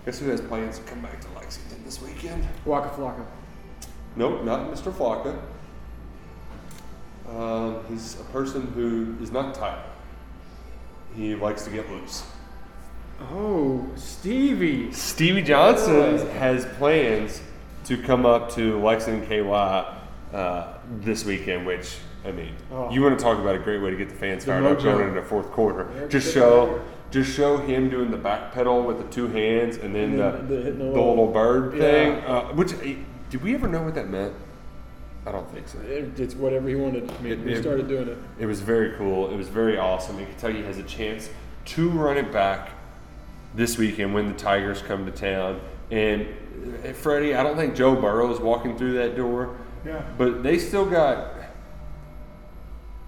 [0.05, 2.45] Guess who has plans to come back to Lexington this weekend?
[2.65, 3.25] Waka Flocka.
[4.15, 4.91] Nope, not Mr.
[4.91, 5.39] Flocka.
[7.29, 9.83] Um, he's a person who is not tight.
[11.15, 12.23] He likes to get loose.
[13.31, 14.91] Oh, Stevie.
[14.91, 17.41] Stevie Johnson has plans
[17.85, 19.49] to come up to Lexington KY
[20.33, 22.89] uh, this weekend, which I mean, Oh.
[22.89, 25.07] you want to talk about a great way to get the fans fired up going
[25.09, 25.87] into the fourth quarter.
[25.99, 26.81] Yeah, just show,
[27.11, 30.31] just show him doing the back pedal with the two hands, and then And the,
[30.31, 31.79] then the the the little- bird Yeah.
[31.81, 32.11] thing.
[32.25, 32.95] Uh, which eh,
[33.29, 34.33] did we ever know what that meant?
[35.25, 35.79] I don't think so.
[35.79, 37.11] It- It's whatever he wanted.
[37.11, 38.17] I mean, It- started doing it.
[38.39, 39.29] It was very cool.
[39.29, 40.17] It was very awesome.
[40.17, 41.29] And Kentucky has a chance
[41.65, 42.69] to run it back
[43.53, 45.59] this weekend when the Tigers come to town.
[45.91, 46.25] And
[46.93, 49.57] Freddie, I don't think Joe Burrow is walking through that door.
[49.85, 50.03] Yeah.
[50.17, 51.33] But they still got.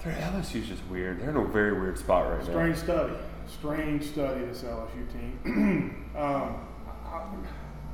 [0.03, 1.19] Their LSU's just weird.
[1.19, 2.45] They're in a very weird spot right now.
[2.45, 3.13] Strange study.
[3.47, 6.11] Strange study, this LSU team.
[6.15, 6.67] um,
[7.05, 7.23] I,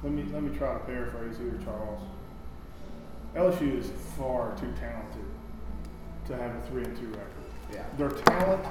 [0.03, 2.01] let, me, let me try to paraphrase here, Charles.
[3.35, 5.25] LSU is far too talented
[6.27, 7.27] to have a 3 and 2 record.
[7.73, 7.85] Yeah.
[7.97, 8.65] Their talent,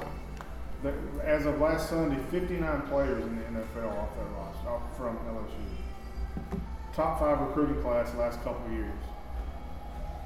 [1.22, 5.79] as of last Sunday, 59 players in the NFL off their roster, from LSU.
[6.94, 8.90] Top five recruiting class last couple of years.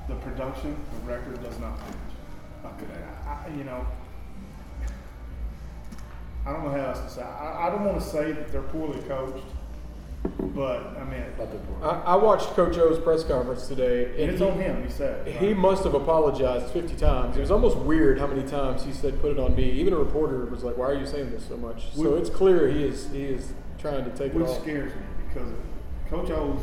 [0.09, 2.73] The production, the record does not match.
[2.83, 2.93] Okay,
[3.27, 3.87] I, I- you know,
[6.47, 7.23] I don't know how else to say.
[7.23, 9.45] I, I don't want to say that they're poorly coached,
[10.55, 11.85] but I mean, But the poor.
[11.89, 14.85] I, I watched Coach O's press conference today, and and it's he, on him.
[14.85, 17.37] He said he must have apologized 50 times.
[17.37, 19.99] It was almost weird how many times he said, "Put it on me." Even a
[19.99, 23.11] reporter was like, "Why are you saying this so much?" So it's clear he is
[23.11, 24.61] he is trying to take it which off.
[24.63, 25.49] scares me because
[26.11, 26.61] Coach O's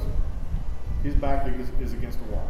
[1.03, 2.47] his back is, is against the wall.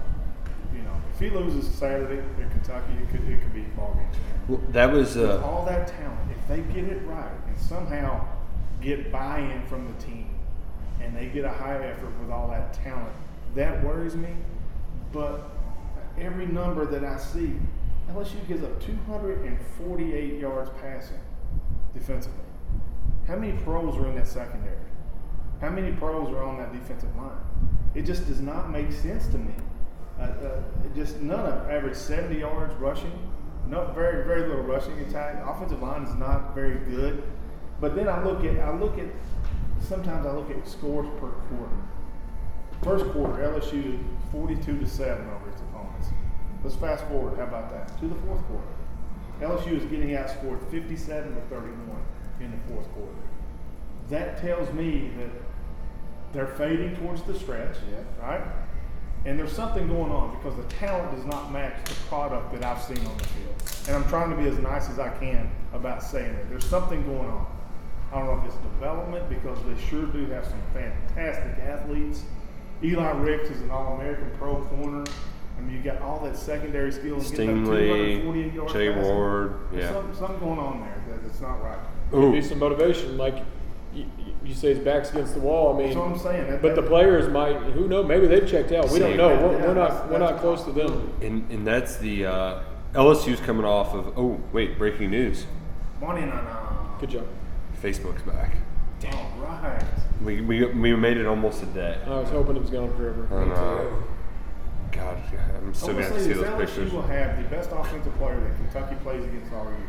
[0.75, 4.07] You know, if he loses Saturday in Kentucky, it could it could be ball game.
[4.47, 5.15] Well, that was.
[5.15, 8.25] With Uh, all that talent, if they get it right and somehow
[8.81, 10.29] get buy-in from the team,
[11.01, 13.11] and they get a high effort with all that talent,
[13.55, 14.29] that worries me.
[15.13, 15.49] But
[16.17, 17.53] every number that I see,
[18.11, 21.19] LSU gives up 248 yards passing
[21.93, 22.39] defensively.
[23.27, 24.75] How many pros are in that secondary?
[25.61, 27.37] How many pros are on that defensive line?
[27.93, 29.53] It just does not make sense to me.
[30.19, 30.61] Uh, uh,
[30.95, 33.11] just none of average 70 yards rushing.
[33.67, 35.41] No, very very little rushing attack.
[35.45, 37.23] Offensive line is not very good.
[37.79, 39.05] But then I look at I look at
[39.79, 41.77] sometimes I look at scores per quarter.
[42.83, 46.07] First quarter, LSU 42 to seven over its opponents.
[46.63, 47.37] Let's fast forward.
[47.37, 48.67] How about that to the fourth quarter?
[49.41, 52.03] LSU is getting outscored 57 to 31
[52.39, 53.13] in the fourth quarter.
[54.09, 55.29] That tells me that
[56.33, 57.75] they're fading towards the stretch,
[58.21, 58.41] right?
[59.25, 62.81] And there's something going on because the talent does not match the product that I've
[62.81, 63.55] seen on the field.
[63.87, 66.49] And I'm trying to be as nice as I can about saying it.
[66.49, 67.45] There's something going on.
[68.11, 72.23] I don't know if it's development because they sure do have some fantastic athletes.
[72.83, 75.03] Eli Ricks is an All-American pro corner.
[75.57, 77.15] I mean, you got all that secondary skill.
[77.15, 79.03] and getting that 248 Stingley, yard Jay passing.
[79.03, 79.91] Ward, yeah.
[79.91, 81.77] Something, something going on there that, that's not right.
[82.09, 83.37] Could be some motivation, like
[83.93, 84.05] you,
[84.43, 85.73] you say, his back's against the wall.
[85.73, 86.49] I mean, That's what I'm saying.
[86.51, 87.55] That- but the players might.
[87.73, 88.07] Who knows?
[88.07, 88.89] Maybe they've checked out.
[88.89, 89.29] We don't know.
[89.29, 90.09] that- We're, yeah, we're that's- not.
[90.11, 91.13] We're that's not close to them.
[91.21, 92.25] and, and that's the.
[92.25, 92.63] Uh,
[92.93, 94.17] LSU's coming off of.
[94.17, 95.45] Oh, wait, breaking news.
[96.01, 96.97] Money na na.
[96.99, 97.27] Good job.
[97.81, 98.55] Facebook's back.
[98.99, 99.13] Damn.
[99.15, 99.83] All right.
[100.23, 101.97] We, we, we made it almost a day.
[102.05, 103.27] I was hoping it was gone forever.
[103.31, 104.03] I know.
[104.91, 105.17] God,
[105.55, 106.91] I'm still I'm going gonna see this: those LSU pictures.
[106.91, 109.87] will have the best offensive player that Kentucky plays against all year.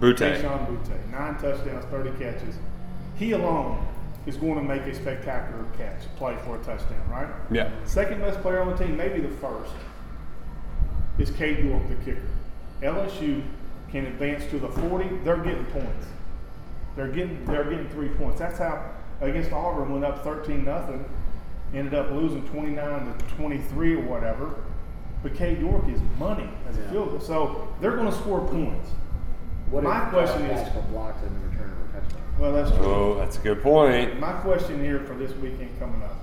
[0.00, 0.18] Boutte.
[0.42, 2.56] Kayshon Boutte, nine touchdowns, 30 catches.
[3.16, 3.86] He alone
[4.26, 7.28] is going to make a spectacular catch, play for a touchdown, right?
[7.50, 7.70] Yeah.
[7.84, 9.70] Second best player on the team, maybe the first.
[11.18, 12.22] is Cade York, the kicker.
[12.82, 13.42] LSU
[13.90, 16.06] can advance to the 40, they're getting points.
[16.96, 18.38] They're getting they're getting three points.
[18.40, 18.90] That's how
[19.20, 21.04] against Auburn went up 13 nothing,
[21.72, 24.54] ended up losing 29 to 23 or whatever.
[25.22, 26.90] But Cade York is money as a Yeah.
[26.90, 28.90] field goal, so they're going to score points.
[29.70, 32.20] What My question is- Paschal blocks and return of a touchdown?
[32.44, 32.84] Well, that's true.
[32.84, 34.20] Oh, that's a good point.
[34.20, 36.20] My question here for this weekend coming up,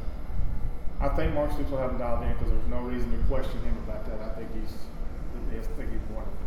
[1.00, 3.60] I think Mark Stoops will have him dialed in because there's no reason to question
[3.64, 4.22] him about that.
[4.22, 4.70] I think he's,
[5.34, 5.72] the best.
[5.74, 6.38] I think he's wonderful.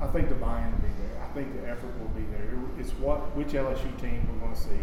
[0.00, 1.24] I think the buy-in will be there.
[1.24, 2.46] I think the effort will be there.
[2.78, 4.78] It's what which LSU team we're going to see,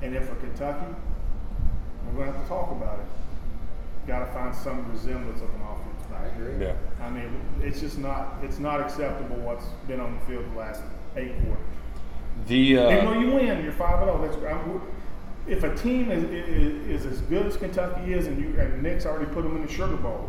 [0.00, 0.86] and then for Kentucky,
[2.06, 3.06] we're going to have to talk about it.
[4.06, 6.06] Got to find some resemblance of an offense.
[6.14, 6.64] I agree.
[6.64, 6.76] Yeah.
[7.02, 10.82] I mean, it's just not it's not acceptable what's been on the field the last
[11.16, 11.66] eight quarters.
[12.46, 14.28] The Even uh, though you win, you're five and zero.
[14.42, 14.82] That's I'm,
[15.46, 19.06] if a team is, is, is as good as Kentucky is, and you and Nick's
[19.06, 20.28] already put them in the Sugar Bowl,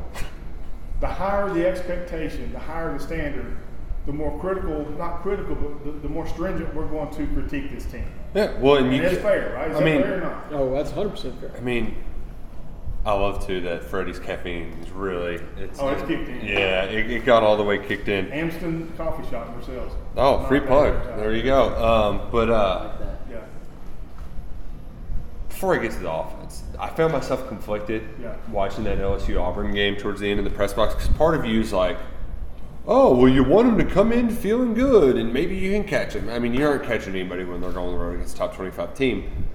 [1.00, 3.58] the higher the expectation, the higher the standard,
[4.06, 7.86] the more critical, not critical, but the, the more stringent we're going to critique this
[7.86, 8.06] team.
[8.34, 9.70] yeah, well, and And you it's fair, right?
[9.70, 10.46] Is I that mean, fair or not?
[10.52, 11.52] Oh, that's 100% fair.
[11.58, 11.96] I mean,
[13.08, 16.46] I love too that Freddie's caffeine is really it's Oh, it's kicked in.
[16.46, 18.26] Yeah, it, it got all the way kicked in.
[18.28, 19.96] Amston Coffee Shop in Versailles.
[20.18, 20.94] Oh, free Not plug.
[21.06, 21.20] bad.
[21.20, 21.74] There you go.
[21.82, 23.20] Um, but uh, Like that.
[23.32, 23.38] Yeah,
[25.48, 28.36] before I get to the offense, I found myself conflicted Yeah.
[28.52, 31.46] watching that LSU Auburn game towards the end of the press box because part of
[31.46, 31.98] you is like,
[32.88, 36.14] oh, well, you want them to come in feeling good and maybe you can catch
[36.14, 36.28] them.
[36.30, 38.54] I mean, you aren't catching anybody when they're going on the road against a top
[38.54, 39.47] 25 team.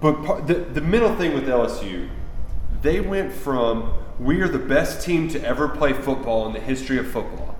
[0.00, 2.08] But par- the, the middle thing with LSU,
[2.82, 6.98] they went from we are the best team to ever play football in the history
[6.98, 7.56] of football.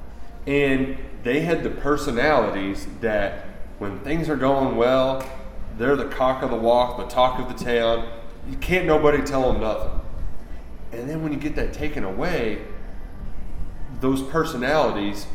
[0.47, 3.47] And they had the personalities that
[3.79, 5.27] when things are going well,
[5.79, 8.09] they're the cock of the walk, the talk of the town.
[8.49, 10.01] You can't nobody tell them nothing.
[10.93, 12.63] And then when you get that taken away,
[14.01, 15.27] those personalities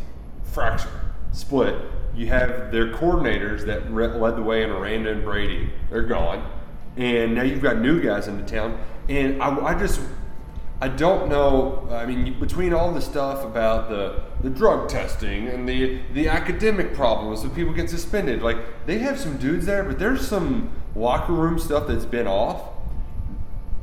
[0.43, 1.01] fracture,
[1.31, 1.75] split.
[2.15, 5.71] You have their coordinators that led the way in Aranda and Brady.
[5.89, 6.49] They're gone.
[6.97, 8.79] And now you've got new guys into town.
[9.09, 9.99] And I, I just,
[10.81, 11.87] I don't know.
[11.91, 16.93] I mean, between all the stuff about the, the drug testing and the, the academic
[16.93, 21.33] problems of people get suspended, like they have some dudes there, but there's some locker
[21.33, 22.61] room stuff that's been off.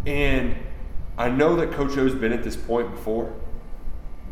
[0.06, 0.56] And
[1.18, 3.32] I know that Coach O's been at this point before.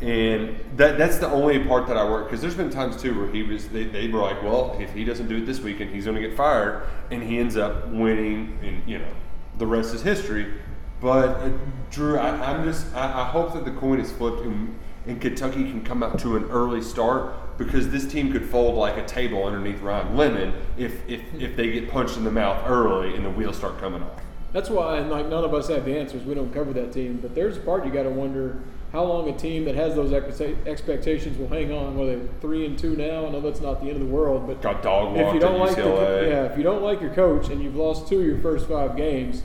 [0.01, 3.31] And that that's the only part that I work because there's been times too where
[3.31, 6.07] he was they, they were like, well, if he doesn't do it this weekend, he's
[6.07, 9.13] going to get fired, and he ends up winning, and you know,
[9.59, 10.55] the rest is history.
[11.01, 11.51] But uh,
[11.91, 15.65] Drew, I, I'm just I, I hope that the coin is flipped and, and Kentucky
[15.65, 19.45] can come out to an early start because this team could fold like a table
[19.45, 23.31] underneath Ryan Lemon if if if they get punched in the mouth early and the
[23.31, 24.21] wheels start coming off.
[24.53, 26.25] That's why, and like none of us have the answers.
[26.25, 28.59] We don't cover that team, but there's a part you got to wonder
[28.93, 31.97] how long a team that has those expectations will hang on.
[31.97, 34.49] Whether they're three and two now, I know that's not the end of the world,
[34.49, 36.29] but Got dog if you don't at like the, UCLA.
[36.31, 38.97] yeah, if you don't like your coach and you've lost two of your first five
[38.97, 39.43] games,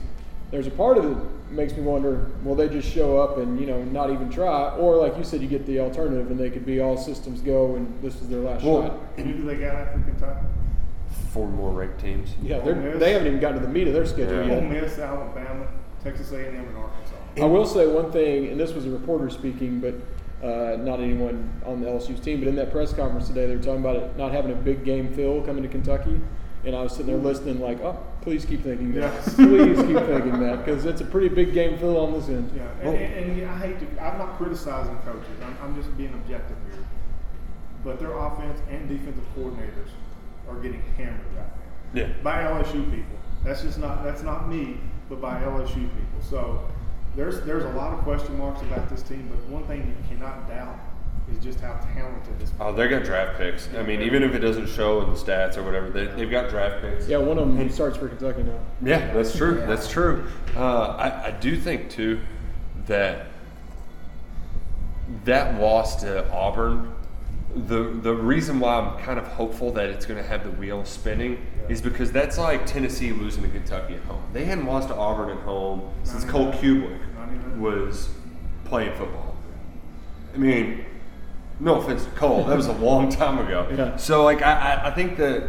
[0.50, 1.16] there's a part of it
[1.52, 4.96] makes me wonder: will they just show up and you know not even try, or
[4.96, 8.02] like you said, you get the alternative and they could be all systems go and
[8.02, 8.98] this is their last Well, shot.
[9.18, 10.44] and who do they got after Kentucky?
[11.36, 12.30] Four more ranked teams.
[12.42, 12.98] Yeah, they're, Miss.
[12.98, 14.54] they haven't even gotten to the meat of their schedule Yeah.
[14.54, 14.62] yet.
[14.62, 15.66] Ole Miss, Alabama,
[16.02, 17.14] Texas A&M, and Arkansas.
[17.36, 19.94] I will say one thing, and this was a reporter speaking, but
[20.42, 22.38] uh, not anyone on the LSU's team.
[22.38, 24.82] But in that press conference today, they were talking about it not having a big
[24.82, 26.18] game feel coming to Kentucky.
[26.64, 29.12] And I was sitting there listening, like, oh, please keep thinking that.
[29.12, 29.34] Yes.
[29.34, 32.50] please keep thinking that, because it's a pretty big game feel on this end.
[32.56, 35.28] Yeah, and, and, and I hate to, I'm not criticizing coaches.
[35.44, 36.82] I'm, I'm just being objective here.
[37.84, 39.90] But their offense and defensive coordinators
[40.48, 41.46] are getting hammered right
[41.94, 42.08] now Yeah.
[42.22, 43.18] by LSU people.
[43.44, 44.78] That's just not that's not me,
[45.08, 46.20] but by LSU people.
[46.20, 46.60] So
[47.14, 49.28] there's there's a lot of question marks about this team.
[49.30, 50.78] But one thing you cannot doubt
[51.32, 52.52] is just how talented this.
[52.60, 53.68] Oh, they got draft picks.
[53.76, 56.50] I mean, even if it doesn't show in the stats or whatever, they, they've got
[56.50, 57.08] draft picks.
[57.08, 58.58] Yeah, one of them starts for Kentucky now.
[58.82, 59.56] Yeah, that's true.
[59.66, 60.26] That's true.
[60.56, 62.20] Uh, I, I do think too
[62.86, 63.26] that
[65.24, 66.92] that loss to Auburn.
[67.66, 70.88] The the reason why I'm kind of hopeful that it's going to have the wheels
[70.88, 74.22] spinning is because that's like Tennessee losing to Kentucky at home.
[74.32, 77.00] They hadn't lost to Auburn at home since Cole Kublik
[77.58, 78.10] was
[78.64, 79.36] playing football.
[80.34, 80.84] I mean,
[81.58, 83.66] no offense to Cole, that was a long time ago.
[83.74, 83.96] Yeah.
[83.96, 85.48] So like I, I, I think that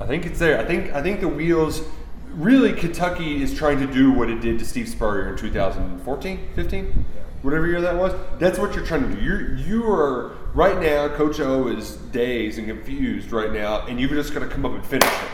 [0.00, 0.58] I think it's there.
[0.58, 1.82] I think I think the wheels
[2.30, 7.04] really Kentucky is trying to do what it did to Steve Spurrier in 2014, 15,
[7.42, 8.12] whatever year that was.
[8.38, 9.22] That's what you're trying to do.
[9.22, 11.08] You're you are right now.
[11.08, 14.72] Coach O is dazed and confused right now, and you've just got to come up
[14.72, 15.28] and finish it.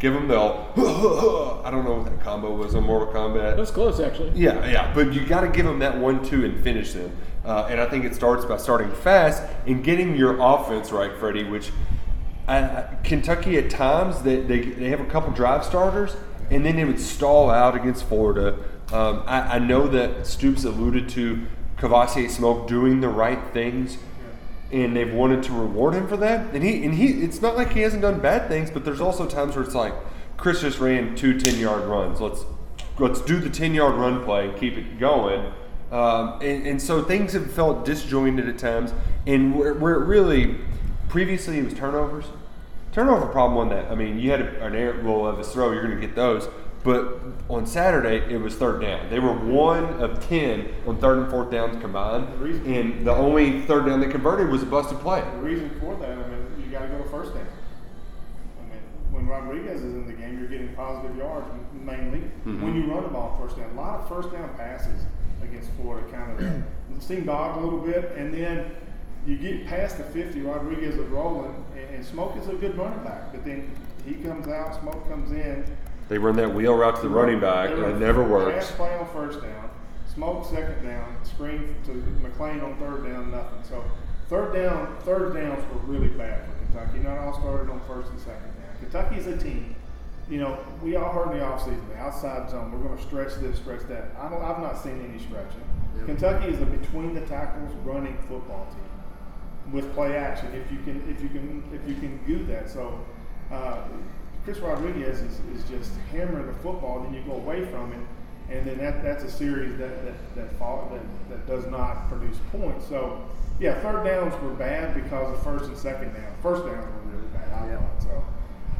[0.00, 0.36] give him the.
[0.36, 3.56] I don't know what that combo was on Mortal Kombat.
[3.56, 4.32] That's close, actually.
[4.34, 7.16] Yeah, yeah, but you got to give him that one-two and finish them.
[7.44, 11.44] Uh, and I think it starts by starting fast and getting your offense right, Freddie.
[11.44, 11.70] Which
[12.48, 16.16] uh, Kentucky at times they, they, they have a couple drive starters,
[16.50, 18.58] and then they would stall out against Florida.
[18.92, 21.46] Um, I, I know that Stoops alluded to
[21.76, 23.98] Kavosiey Smoke doing the right things,
[24.72, 26.54] and they've wanted to reward him for that.
[26.54, 29.26] And he and he, it's not like he hasn't done bad things, but there's also
[29.26, 29.94] times where it's like
[30.36, 32.20] Chris just ran two 10 yard runs.
[32.20, 32.44] Let's
[32.98, 35.52] let's do the 10 yard run play and keep it going.
[35.92, 38.92] Um, and, and so things have felt disjointed at times,
[39.26, 40.56] and where, where it really
[41.08, 42.24] previously it was turnovers.
[42.90, 43.90] Turnover problem on that.
[43.90, 46.48] I mean, you had an air well of his throw, you're going to get those.
[46.86, 47.20] But
[47.50, 49.10] on Saturday, it was third down.
[49.10, 52.28] They were one of ten on third and fourth downs combined,
[52.64, 55.20] and the only third down they converted was a busted play.
[55.20, 57.44] The reason for that, I mean, you got to go to first down.
[58.60, 58.80] I mean,
[59.10, 62.20] when Rodriguez is in the game, you're getting positive yards mainly.
[62.20, 62.62] Mm-hmm.
[62.62, 65.02] When you run the ball first down, a lot of first down passes
[65.42, 68.70] against Florida kind of seemed odd a little bit, and then
[69.26, 73.02] you get past the 50, Rodriguez is rolling, and, and Smoke is a good running
[73.02, 73.68] back, but then
[74.06, 75.64] he comes out, Smoke comes in.
[76.08, 78.66] They run that wheel route to the running back, and it never works.
[78.66, 79.70] Pass play on first down,
[80.12, 81.92] smoke second down, screen to
[82.22, 83.58] McClain on third down, nothing.
[83.64, 83.84] So
[84.28, 87.00] third down, third downs were really bad for Kentucky.
[87.00, 88.76] Not all started on first and second down.
[88.80, 89.74] Kentucky's a team.
[90.28, 93.34] You know, we all heard in the offseason, the outside zone, we're going to stretch
[93.36, 94.10] this, stretch that.
[94.18, 95.62] I don't, I've not seen any stretching.
[96.04, 100.52] Kentucky is a between the tackles running football team with play action.
[100.52, 102.68] If you can, if you can, if you can do that.
[102.68, 103.00] So
[103.50, 103.84] uh,
[104.46, 107.98] Chris Rodriguez is, is just hammering the football, then you go away from it,
[108.48, 112.36] and then that, that's a series that that that, fall, that that does not produce
[112.52, 112.86] points.
[112.86, 113.28] So
[113.58, 116.32] yeah, third downs were bad because of first and second down.
[116.44, 117.52] First downs were really bad.
[117.54, 118.24] I thought so.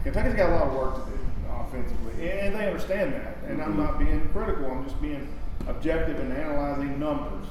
[0.05, 1.19] Kentucky's got a lot of work to do
[1.51, 3.39] offensively, and, and they understand that.
[3.49, 3.83] And I'm mm-hmm.
[3.83, 4.71] not being critical.
[4.71, 5.27] I'm just being
[5.67, 7.49] objective and analyzing numbers.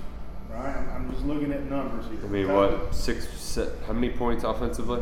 [0.50, 0.74] Right?
[0.74, 2.20] I'm, I'm just looking at numbers here.
[2.24, 3.60] I mean, Kentucky- what six?
[3.86, 5.02] How many points offensively?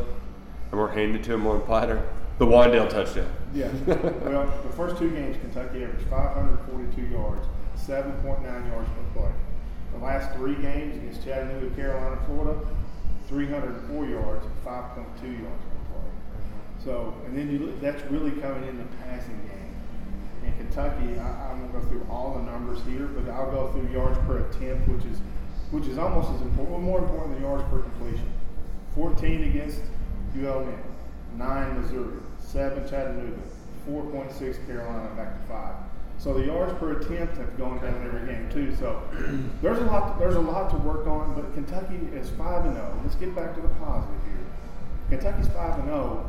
[0.72, 2.02] And we're handed to him on platter.
[2.38, 3.30] The Wandale touchdown.
[3.54, 3.70] Yeah.
[3.86, 9.32] well, the first two games, Kentucky averaged 542 yards, 7.9 yards per play.
[9.92, 12.58] The last three games against Chattanooga, Carolina, Florida,
[13.28, 16.10] 304 yards, 5.2 yards per play.
[16.84, 19.74] So, and then you look, that's really coming in the passing game.
[20.44, 23.70] In Kentucky, I, I'm going to go through all the numbers here, but I'll go
[23.72, 25.18] through yards per attempt, which is
[25.70, 28.30] which is almost as important, more important than yards per completion.
[28.94, 29.80] 14 against
[30.36, 30.78] ULM,
[31.36, 33.42] 9 Missouri, 7 Chattanooga,
[33.88, 35.74] 4.6 Carolina, back to 5.
[36.18, 38.74] So the yards per attempt have gone down every game too.
[38.76, 39.02] So
[39.62, 43.00] there's a lot there's a lot to work on, but Kentucky is 5 and 0.
[43.02, 45.18] Let's get back to the positive here.
[45.18, 46.26] Kentucky's 5 and 0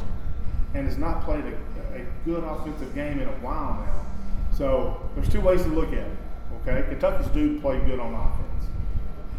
[0.74, 4.06] and has not played a, a good offensive game in a while now.
[4.52, 6.18] So there's two ways to look at it.
[6.62, 8.46] Okay, Kentucky's do play good on offense.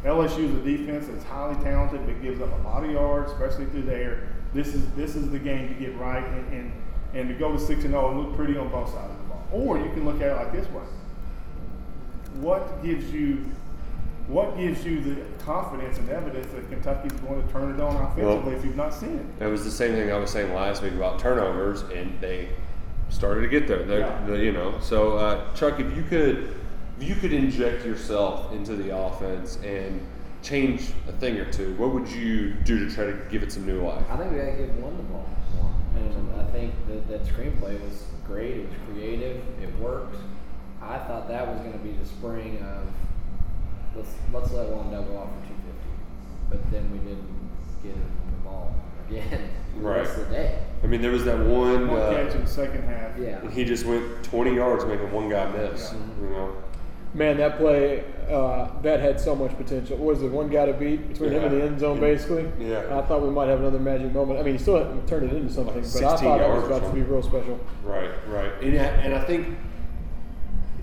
[0.04, 3.66] LSU is a defense that's highly talented but gives up a lot of yards, especially
[3.66, 4.28] through the air.
[4.56, 6.72] This is this is the game to get right and, and,
[7.12, 9.24] and to go to six and zero and look pretty on both sides of the
[9.24, 9.46] ball.
[9.52, 10.82] Or you can look at it like this way:
[12.40, 13.44] What gives you
[14.28, 18.54] what gives you the confidence and evidence that Kentucky's going to turn it on offensively
[18.54, 19.44] if you've not seen it?
[19.44, 22.48] It was the same thing I was saying last week about turnovers, and they
[23.08, 23.84] started to get there.
[23.84, 24.24] They, Yeah.
[24.26, 26.54] they- you know, so uh, Chuck, if you could,
[26.98, 30.00] if you could inject yourself into the offense and
[30.50, 33.66] change a thing or two, what would you do to try to give it some
[33.66, 34.04] new life?
[34.08, 35.74] I think we gotta give one the ball more.
[35.96, 38.58] And I think that that screenplay was great.
[38.58, 39.42] It was creative.
[39.60, 40.14] It worked.
[40.80, 42.86] I thought that was gonna be the spring of
[43.96, 45.58] let's let's let Wandale go off for 250.
[46.48, 47.26] But then we didn't
[47.82, 48.72] get him the ball
[49.08, 50.22] again the rest Right.
[50.22, 50.58] of the day.
[50.84, 53.18] I mean, there was that one, One uh, catch in the second half.
[53.18, 53.40] Yeah.
[53.40, 55.92] and he just went 20 yards making one guy miss.
[55.92, 55.98] Yeah.
[56.22, 56.56] You know,
[57.14, 59.96] Man, that play uh, that had so much potential.
[59.96, 62.46] What was it one guy to beat between him and the end zone, basically?
[62.58, 62.98] Yeah.
[62.98, 64.38] I thought we might have another magic moment.
[64.38, 66.82] I mean, he still hadn't turned it into something, but I thought that was about
[66.82, 67.58] to be real special.
[67.84, 68.52] Right, right.
[68.60, 69.56] And, I- and I think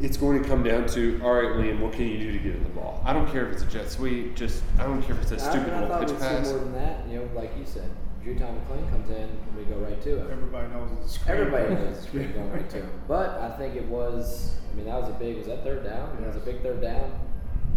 [0.02, 2.56] it's going to come down to all right, Liam, what can you do to get
[2.56, 3.02] in the ball?
[3.06, 5.40] I don't care if it's a jet sweep, just I don't care if it's a
[5.40, 6.50] stupid mean, I little thought pitch we'd see pass.
[6.50, 7.08] more than that.
[7.10, 7.90] You know, like you said,
[8.24, 10.32] Drew Tom McClain comes in, and we go right to it.
[10.32, 11.38] Everybody knows it's a screen.
[11.38, 12.90] Everybody knows the screen going right to him.
[13.06, 16.18] But I think it was, I mean, that was a big, was that third down?
[16.22, 17.12] It was a big third down.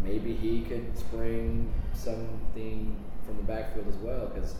[0.05, 4.55] Maybe he could spring something from the backfield as well because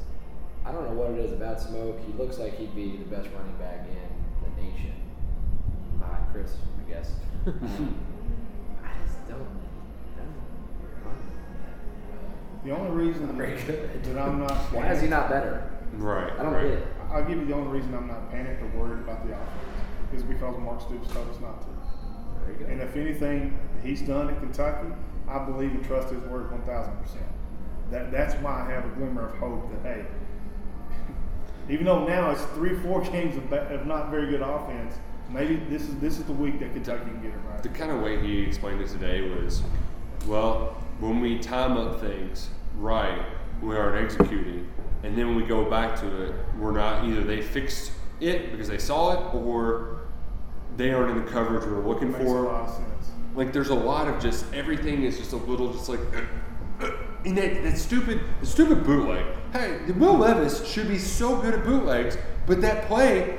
[0.65, 2.01] I don't know what it is about Smoke.
[2.05, 4.93] He looks like he'd be the best running back in the nation.
[6.01, 7.13] Behind Chris, I guess.
[7.47, 7.95] Um,
[8.85, 10.35] I just don't, I don't
[11.05, 11.17] run
[12.65, 15.76] The only reason that I'm not Why is he not better?
[15.97, 16.33] Right.
[16.33, 16.63] I don't right.
[16.63, 16.87] get it.
[17.11, 19.77] I I'll give you the only reason I'm not panicked or worried about the offense
[20.13, 21.69] is because Mark Stoops told us not to.
[22.45, 22.73] There you go.
[22.73, 24.93] And if anything he's done at Kentucky,
[25.29, 26.93] I believe and trust his word 1,000%.
[27.91, 30.05] That, that's why I have a glimmer of hope that, hey,
[31.69, 34.95] even though now it's three, four games of, of not very good offense,
[35.31, 37.63] maybe this is this is the week that Kentucky can get it right.
[37.63, 39.63] The kind of way he explained it today was,
[40.27, 43.25] well, when we time up things right,
[43.63, 44.69] we aren't executing,
[45.07, 48.69] and then when we go back to it, we're not either they fixed it because
[48.69, 50.01] they saw it, or
[50.77, 52.43] they aren't in the coverage we're looking for.
[52.43, 53.11] lot of sense.
[53.37, 56.01] Like there's a lot of just everything is just a little just like
[57.25, 59.25] and that, that stupid the stupid bootleg.
[59.53, 63.39] Hey, Will Levis should be so good at bootlegs, but that play.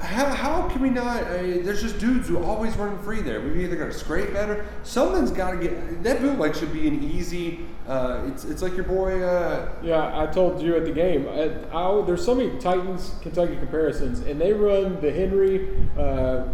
[0.00, 1.24] How, how can we not?
[1.24, 3.40] There's just dudes who always run free there.
[3.40, 4.66] We've either got to scrape better.
[4.82, 6.02] Something's got to get.
[6.02, 7.66] That bootleg should be an easy.
[7.86, 9.22] Uh, it's it's like your boy.
[9.22, 11.28] Uh, Yeah, I told you at the game.
[11.28, 15.76] I, I, there's so many Titans Kentucky comparisons, and they run the Henry.
[15.98, 16.44] Uh,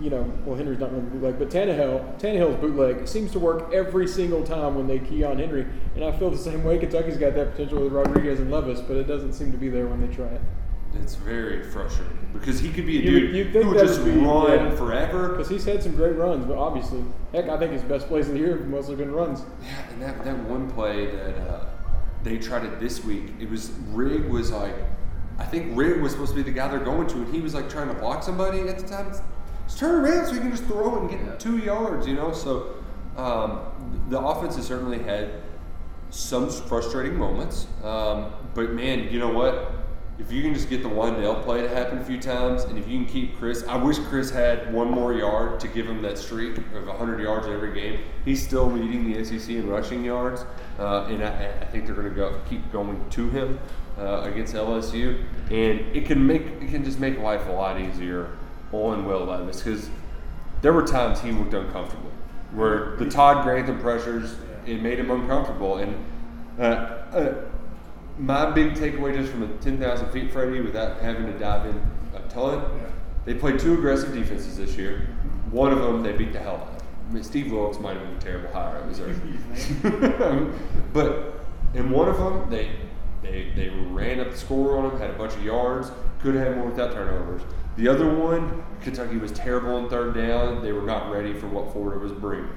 [0.00, 4.06] you know, well Henry's not running bootleg, but Tannehill, Tannehill's bootleg seems to work every
[4.06, 5.66] single time when they key on Henry,
[5.96, 6.78] and I feel the same way.
[6.78, 9.86] Kentucky's got that potential with Rodriguez and Levis, but it doesn't seem to be there
[9.88, 10.40] when they try it.
[11.02, 13.78] It's very frustrating because he could be a You would- dude you'd think who would
[13.80, 14.74] that just would be- run yeah.
[14.76, 15.28] forever.
[15.30, 18.34] Because he's had some great runs, but obviously, heck, I think his best plays of
[18.34, 19.42] the year have mostly been runs.
[19.62, 21.64] Yeah, and that, that one play that uh,
[22.22, 24.74] they tried it this week, it was Rig was like,
[25.38, 27.54] I think Rig was supposed to be the guy they're going to, and he was
[27.54, 29.08] like trying to block somebody at the time.
[29.08, 29.20] It's,
[29.66, 31.34] just turn around so you can just throw it and get Yeah.
[31.36, 32.32] two yards, you know.
[32.32, 32.74] So
[33.16, 33.60] um,
[34.08, 35.30] the offense has certainly had
[36.10, 39.72] some frustrating moments, um, but man, you know what?
[40.18, 42.88] If you can just get the Wandale play to happen a few times, and if
[42.88, 46.18] you can keep Chris, I wish Chris had one more yard to give him that
[46.18, 48.00] streak of 100 yards in every game.
[48.24, 50.44] He's still leading the SEC in rushing yards,
[50.80, 53.60] uh, and I, I think they're going to go keep going to him
[53.96, 58.36] uh, against LSU, and it can make it can just make life a lot easier
[58.72, 59.88] on Will Levis because
[60.62, 62.10] there were times he looked uncomfortable,
[62.52, 64.34] where the Todd Grantham pressures
[64.66, 65.94] it made him uncomfortable, and
[66.58, 67.34] uh, uh,
[68.18, 71.80] my big takeaway just from a 10,000 feet, Freddie, without having to dive in
[72.14, 72.86] a ton, Yeah.
[73.24, 75.08] they played two aggressive defenses this year.
[75.50, 76.82] One of them they beat the hell out of.
[77.08, 79.14] I mean, Steve Wilks might have been a terrible hire at Missouri.
[80.92, 81.40] but
[81.74, 82.70] in one of them, they,
[83.22, 85.90] they, they ran up the score on them, had a bunch of yards,
[86.20, 87.42] could have had more without turnovers.
[87.76, 90.62] The other one, Kentucky was terrible on third down.
[90.62, 92.50] They were not ready for what Florida was bringing.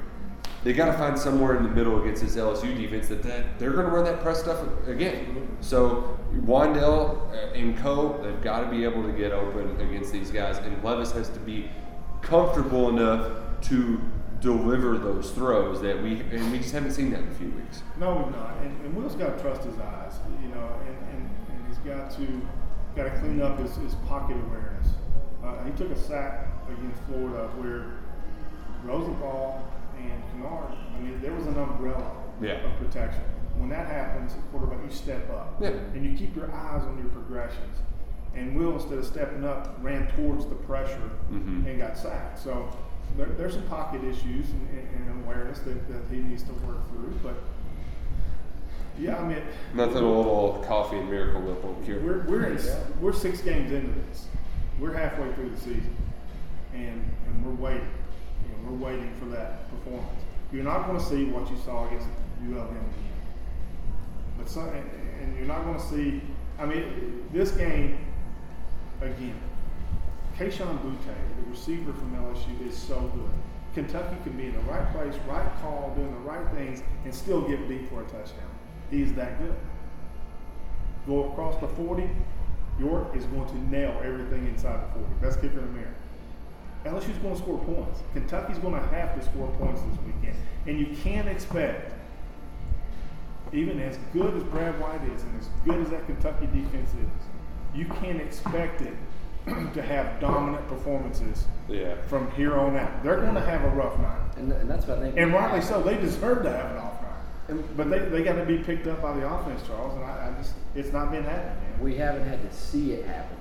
[0.64, 3.72] They got to find somewhere in the middle against this LSU defense that, that they're
[3.72, 5.58] going to run that press stuff again.
[5.60, 8.22] So Wandale uh, and Co.
[8.22, 11.40] They've got to be able to get open against these guys, and Levis has to
[11.40, 11.70] be
[12.22, 13.32] comfortable enough
[13.62, 14.00] to
[14.40, 17.84] deliver those throws that we and we just haven't seen that in a few weeks.
[18.00, 18.58] No, we've not.
[18.64, 22.12] And, and Will's got to trust his eyes, you know, and, and, and he's got
[22.18, 22.42] to
[22.96, 24.88] got to clean up his, his pocket awareness.
[25.44, 28.00] Uh, he took a sack against Florida where
[28.84, 29.64] Rosenthal
[30.10, 32.64] and Kinnard, I mean, there was an umbrella Yeah.
[32.66, 33.22] of protection.
[33.58, 35.56] When that happens, quarterback, you step up.
[35.62, 35.70] Yeah.
[35.94, 37.78] And you keep your eyes on your progressions.
[38.34, 41.66] And Will, instead of stepping up, ran towards the pressure Mhm.
[41.68, 42.40] and got sacked.
[42.40, 42.70] So
[43.18, 46.88] there, there's some pocket issues and, and, and awareness that, that he needs to work
[46.90, 47.14] through.
[47.22, 47.36] But
[48.98, 49.42] yeah, I mean,
[49.74, 52.00] Nothing a little coffee and miracle whip will cure.
[52.00, 52.60] we're we're in,
[53.02, 54.28] we're six games into this.
[54.80, 55.96] We're halfway through the season,
[56.74, 57.88] and and we're waiting.
[58.66, 60.22] We're waiting for that performance.
[60.52, 62.08] You're not going to see what you saw against
[62.44, 62.94] ULM again,
[64.38, 64.90] but some, and,
[65.22, 66.22] and you're not going to see.
[66.60, 67.98] I mean, this game
[69.02, 69.40] again.
[70.38, 73.32] Kayshon Boutte, the receiver from LSU, is so good.
[73.74, 77.42] Kentucky can be in the right place, right call, doing the right things, and still
[77.42, 78.50] get beat for a touchdown.
[78.90, 79.56] He's that good.
[81.08, 82.10] Go across the 40,
[82.80, 85.14] York is going to nail everything inside the 40.
[85.22, 85.96] Best kicker in the mirror.
[86.86, 88.00] LSU's going to score points.
[88.14, 90.36] Kentucky's going to have to score points this weekend.
[90.68, 91.94] And you can't expect,
[93.54, 97.76] even as good as Brad White is and as good as that Kentucky defense is,
[97.76, 98.94] you can't expect it
[99.74, 101.96] to have dominant performances Yeah.
[102.08, 103.04] from here on out.
[103.04, 104.38] They're going to have a rough night.
[104.38, 105.18] And, and that's what I think.
[105.18, 105.82] And rightly so.
[105.82, 107.08] They deserve to have an off night.
[107.76, 109.96] But they, they got to be picked up by the offense, Charles.
[109.96, 111.80] And I, I just, it's not been happening, man.
[111.82, 113.36] We haven't had to see it happen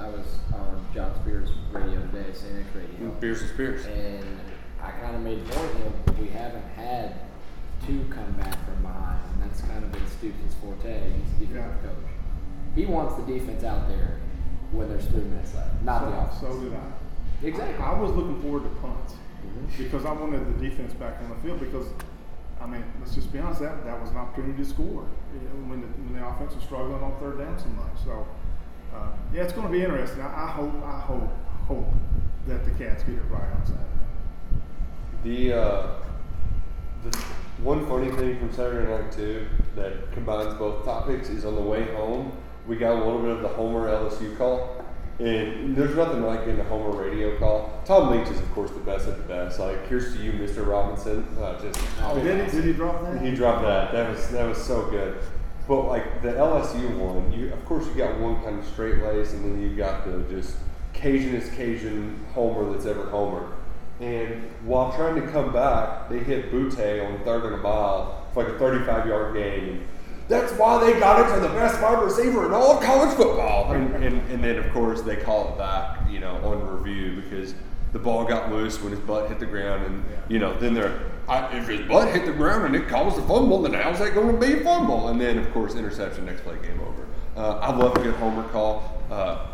[0.00, 3.86] I was on John Spears' radio today, CNX Radio, Beers and Spears.
[3.86, 4.40] and
[4.82, 7.14] I kind of made point of we haven't had
[7.86, 11.00] two come back from behind, and that's kind of been Stoops' forte.
[11.38, 11.88] He's a defensive Yeah.
[11.88, 12.10] coach.
[12.74, 14.18] He wants the defense out there
[14.72, 16.40] when there's three minutes left, not the offense.
[16.40, 17.46] So, so did I.
[17.46, 17.84] exactly.
[17.84, 19.78] I was looking forward to punts Mhm.
[19.78, 21.86] because I wanted the defense back on the field because,
[22.60, 25.68] I mean, let's just be honest, that, that was an opportunity to score you know,
[25.70, 28.04] when, the, when the offense was struggling on third down so much.
[28.04, 28.26] So
[28.94, 30.20] uh, yeah, it's going to be interesting.
[30.22, 31.28] I, I hope, I hope,
[31.66, 31.88] hope
[32.46, 33.84] that the Cats get it right on Saturday.
[35.24, 35.86] The, uh,
[37.04, 37.16] the
[37.62, 41.84] one funny thing from Saturday night too that combines both topics is on the way
[41.94, 42.32] home
[42.68, 44.84] we got a little bit of the Homer LSU call,
[45.18, 47.80] and there's nothing like getting a Homer radio call.
[47.86, 49.58] Tom Leach is of course the best at the best.
[49.58, 50.66] Like here's to you, Mr.
[50.66, 51.26] Robinson.
[51.40, 52.50] Uh, just Oh, did he?
[52.56, 53.22] Did he drop that?
[53.22, 53.90] he dropped that.
[53.92, 55.18] That was that was so good.
[55.68, 59.34] But like the LSU one, you of course you got one kind of straight lace,
[59.34, 60.56] and then you got the just
[60.94, 63.52] Cajunest Cajun homer that's ever homer.
[64.00, 68.44] And while trying to come back, they hit Boutte on third and a mile for
[68.44, 69.86] like a 35 yard gain.
[70.28, 73.72] That's why they got it to the best wide receiver in all of college football.
[73.72, 77.54] And, and, and then, of course, they call it back, you know, on review because
[77.92, 79.86] the ball got loose when his butt hit the ground.
[79.86, 83.18] And, you know, then they're, I, if his butt hit the ground and it caused
[83.18, 85.08] a fumble, then how's that going to be a fumble?
[85.08, 87.06] And then, of course, interception, next play, game over.
[87.36, 89.02] Uh, I love a good homer call.
[89.10, 89.46] Uh,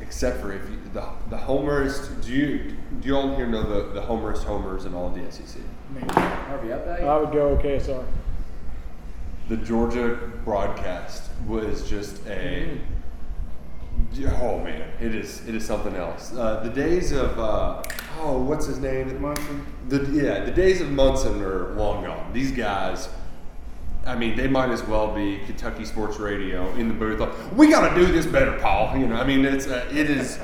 [0.00, 3.92] except for if you, the the homers, do you do you all here know the
[3.92, 5.62] the homerist homers in all of the SEC?
[6.12, 7.02] Harvey up that?
[7.02, 8.04] I would go KSR.
[9.48, 12.78] The Georgia broadcast was just a
[14.40, 16.32] oh man, it is it is something else.
[16.32, 17.82] Uh, the days of uh,
[18.18, 19.66] oh what's his name Munson.
[19.88, 22.32] The yeah the days of Munson are long gone.
[22.32, 23.08] These guys.
[24.06, 27.20] I mean, they might as well be Kentucky Sports Radio in the booth.
[27.20, 28.96] Like, we got to do this better, Paul.
[28.96, 30.38] You know, I mean, it's uh, it is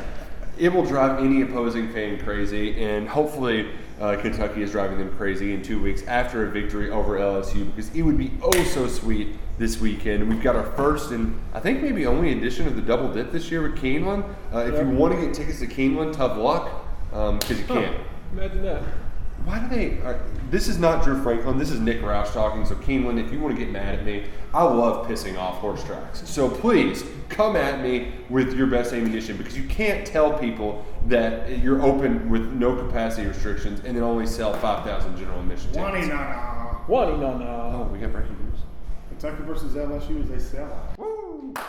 [0.58, 3.70] it will drive any opposing fan crazy, and hopefully
[4.00, 7.94] uh, Kentucky is driving them crazy in two weeks after a victory over LSU because
[7.94, 10.28] it would be oh so sweet this weekend.
[10.28, 13.50] We've got our first and I think maybe only edition of the double dip this
[13.50, 14.28] year with Keeneland.
[14.52, 16.84] Uh, if you want to get tickets to Keeneland, tough luck
[17.14, 17.96] because you can't.
[18.32, 18.82] Imagine that.
[19.44, 20.00] Why do they?
[20.00, 20.18] Uh,
[20.50, 21.58] this is not Drew Franklin.
[21.58, 22.64] This is Nick Roush talking.
[22.64, 25.84] So Keeneland, if you want to get mad at me, I love pissing off horse
[25.84, 26.28] tracks.
[26.28, 31.58] So please come at me with your best ammunition because you can't tell people that
[31.58, 36.08] you're open with no capacity restrictions and then only sell five thousand general admission tickets.
[36.08, 36.74] na na.
[36.86, 37.86] One, no, no.
[37.86, 38.60] Oh, we got breaking news.
[39.08, 40.98] Kentucky versus LSU is a sellout.
[40.98, 41.52] Woo!
[41.54, 41.62] Yeah,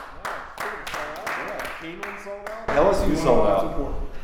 [1.82, 2.68] Keeneland sold out.
[2.70, 4.15] You LSU sold know what's out.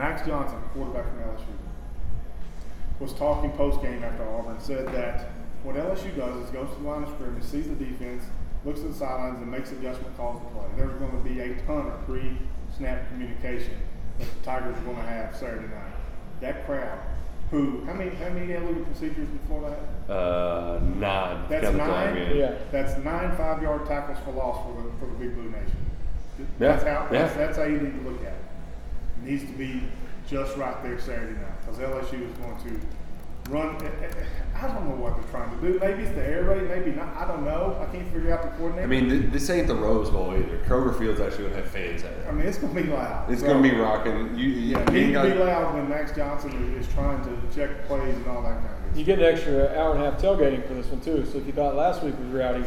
[0.00, 0.18] Important?
[0.18, 5.30] Max Johnson, quarterback from LSU, was talking post game after Auburn, said that
[5.62, 8.24] what LSU does is goes to the line of scrimmage, sees the defense,
[8.64, 10.66] looks at the sidelines, and makes adjustment calls to play.
[10.76, 12.36] There's going to be a ton of pre
[12.76, 13.74] snap communication
[14.18, 15.92] that the Tigers are going to have Saturday night.
[16.40, 16.98] That crowd,
[17.50, 20.10] who, how many, how many illegal procedures did Florida have?
[20.10, 21.44] Uh, nine.
[21.48, 22.36] That's Got nine.
[22.36, 22.54] Yeah.
[22.70, 25.76] That's nine five-yard tackles for loss for the for the Big Blue Nation.
[26.58, 27.08] Yeah, how yeah.
[27.10, 28.49] that's, that's how you need to look at it.
[29.22, 29.82] It needs to be
[30.26, 32.80] just right there Saturday night because LSU is going to
[33.50, 33.76] run.
[33.84, 34.10] eh,
[34.54, 35.78] I don't know what they're trying to do.
[35.78, 36.68] Maybe it's the air raid.
[36.68, 37.14] Maybe not.
[37.16, 37.76] I don't know.
[37.80, 38.84] I can't figure out the coordinator.
[38.84, 40.58] I mean, this ain't the Rose Bowl either.
[40.66, 42.26] Kroger Field's actually gonna have fans at it.
[42.28, 43.30] I mean, it's going to be loud.
[43.30, 44.36] It's So, gonna be rocking.
[44.36, 47.22] You, you, Yeah, you it needs to be loud when Max Johnson is, is trying
[47.24, 48.98] to check plays and all that kind of stuff.
[48.98, 51.24] You get an extra hour and a half tailgating for this one too.
[51.26, 52.64] So if you thought last week was rowdy,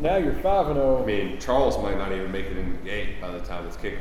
[0.00, 0.96] now you're five and oh.
[0.96, 1.02] zero.
[1.02, 3.76] I mean, Charles might not even make it in the gate by the time it's
[3.76, 4.00] kickoff.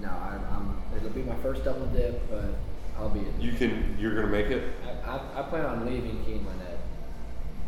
[0.00, 0.71] No, I'm, I'm,
[1.04, 2.44] it'll be my first double dip, but
[2.98, 3.40] I'll be in.
[3.40, 4.72] You can, you're gonna make it.
[5.04, 6.78] I, I, I plan on leaving Keeneland at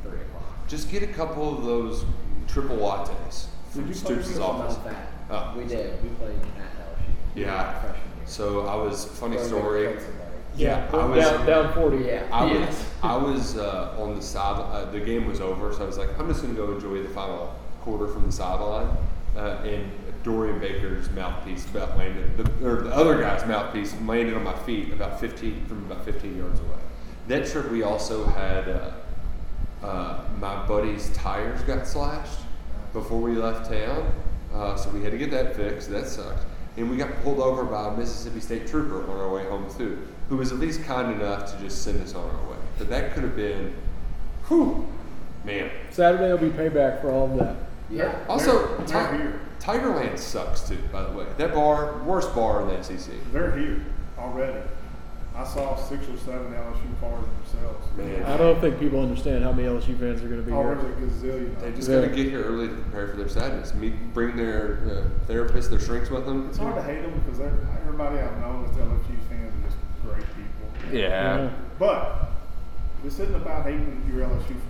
[0.02, 0.68] 3 o'clock.
[0.68, 2.04] Just get a couple of those
[2.46, 4.76] triple lattes from Did Stoops' office.
[4.84, 4.94] Not.
[5.30, 5.54] Oh.
[5.58, 6.02] We did.
[6.02, 7.14] We played at LSU.
[7.34, 7.80] Yeah.
[7.80, 8.26] Freshman year.
[8.26, 9.96] So I was funny Or story.
[10.56, 12.04] Yeah, I was down, down forty.
[12.04, 12.28] Yeah.
[12.30, 14.60] I was I was uh, on the side.
[14.60, 17.08] Uh, the game was over, so I was like, I'm just gonna go enjoy the
[17.08, 18.96] final quarter from the sideline.
[19.36, 19.90] Uh, and
[20.24, 24.92] Dorian Baker's mouthpiece about landed, the, or the other guy's mouthpiece landed on my feet
[24.92, 26.78] about 15 from about 15 yards away.
[27.28, 28.90] That trip, we also had uh,
[29.82, 32.40] uh, my buddy's tires got slashed
[32.94, 34.12] before we left town,
[34.54, 35.90] uh, so we had to get that fixed.
[35.90, 36.46] That sucked.
[36.76, 40.08] And we got pulled over by a Mississippi State trooper on our way home too,
[40.30, 42.56] who was at least kind enough to just send us on our way.
[42.78, 43.74] But that could have been,
[44.48, 44.88] whew,
[45.44, 45.70] man.
[45.90, 47.56] Saturday will be payback for all of that.
[47.90, 48.24] Yeah.
[48.28, 49.40] Also, They're- here.
[49.64, 50.78] Tigerland sucks too.
[50.92, 53.14] By the way, that bar, worst bar in the SEC.
[53.32, 53.82] They're here
[54.18, 54.60] already.
[55.34, 57.96] I saw six or seven LSU cars themselves.
[57.96, 58.22] Man.
[58.24, 60.74] I don't think people understand how many LSU fans are going to be Oh, here.
[60.76, 61.60] there's a gazillion.
[61.60, 61.88] They just.
[61.88, 62.02] Yeah.
[62.02, 63.74] gotta get here early to prepare for their sadness.
[63.74, 66.48] Meet, bring their uh, therapist, their shrinks with them.
[66.50, 70.26] It's hard to hate them because everybody I've known that's LSU fans are just great
[70.36, 70.96] people.
[70.96, 71.50] Yeah.
[71.80, 72.28] But
[73.02, 74.60] this isn't about hating your LSU fans.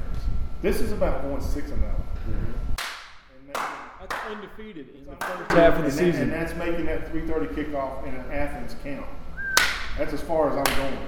[0.62, 1.95] This is about going six and zero.
[2.26, 3.62] And making-
[4.09, 6.23] That's undefeated in the first half of the and that- season.
[6.23, 9.07] and that's making that 3:30 kickoff in Athens count.
[9.99, 10.99] That's as far as I'm going.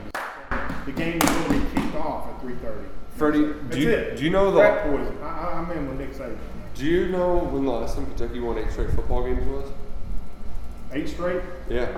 [0.87, 2.85] The game is going to be kicked off at 3:30.
[3.17, 4.17] Freddie, do you, it.
[4.17, 5.19] do you know Rat the poison.
[5.23, 6.37] I, I, I'm in with Nick Saban.
[6.75, 9.71] Do you know when the last time Kentucky won eight straight football games was?
[10.93, 11.41] Eight straight.
[11.69, 11.89] Yeah.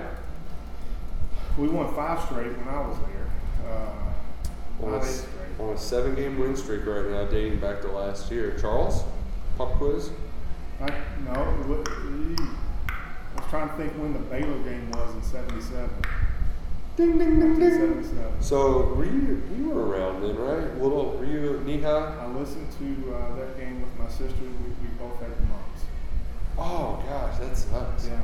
[1.57, 3.69] We won five straight when I was there.
[3.69, 5.59] Uh, On a, not eight s- straight.
[5.67, 8.57] on a seven game win streak right now, dating back to last year.
[8.59, 9.03] Charles?
[9.57, 10.09] Pop quiz?
[11.29, 11.83] I, no, it wa-
[13.37, 15.89] I was trying to think when the Baylor game was in '77.
[16.97, 17.59] Ding, ding, ding, ding.
[17.61, 18.41] 1977.
[18.41, 20.81] So, were you, you were around then, right?
[20.81, 22.17] Little, were you knee high?
[22.19, 24.35] I listened to uh, that game with my sister.
[24.41, 25.81] We, we both had the mumps.
[26.57, 28.07] Oh, gosh, that sucks.
[28.07, 28.19] Yeah.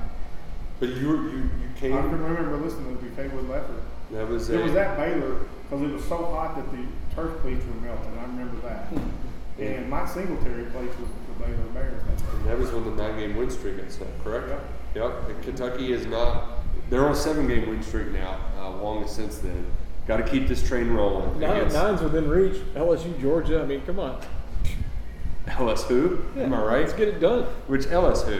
[0.82, 1.94] But you were, you, you came.
[1.94, 2.10] I came.
[2.10, 3.82] can remember listening to Buffet with Ledford.
[4.12, 6.84] That was It a- was at Baylor because it was so hot that the
[7.16, 8.18] turf cleats were melting.
[8.20, 8.88] I remember that.
[9.58, 11.08] and Mike Singletary played for the
[11.40, 12.02] Baylor Bears.
[12.04, 12.34] that.
[12.36, 14.50] And that was when the nine game win streak got snapped, correct?
[14.96, 15.14] Yep.
[15.28, 15.42] Yep.
[15.44, 16.60] Kentucky is not,
[16.90, 19.66] they're on a seven game win streak now, uh, longest since then.
[20.08, 21.40] Got to keep this train rolling.
[21.40, 22.58] Nine, against nine's within reach.
[22.76, 23.62] LSU, Georgia.
[23.62, 24.22] I mean, come on.
[25.48, 26.20] LS who?
[26.38, 26.80] Am I right?
[26.82, 27.44] Let's get it done.
[27.68, 28.40] Which LS who?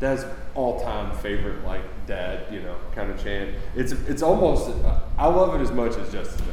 [0.00, 0.24] That's
[0.54, 3.54] all time favorite, like dad, you know, kind of chant.
[3.74, 4.70] It's it's almost,
[5.18, 6.46] I love it as much as Justin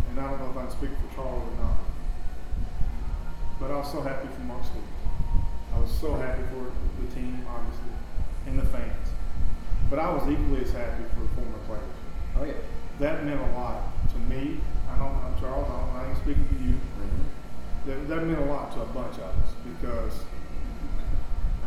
[0.09, 1.77] And I don't know if I can speak for Charles or not.
[3.59, 4.85] But I was so happy for Mark Stevens.
[5.73, 6.71] I was so happy for
[7.01, 7.93] the team, obviously,
[8.47, 9.09] and the fans.
[9.89, 11.83] But I was equally as happy for the former players.
[12.39, 12.53] Oh yeah.
[12.99, 14.57] That meant a lot to me.
[14.89, 16.73] I don't, I'm Charles, I, don't, I ain't speaking for you.
[16.73, 17.89] Mm-hmm.
[17.89, 20.23] That, that meant a lot to a bunch of us because,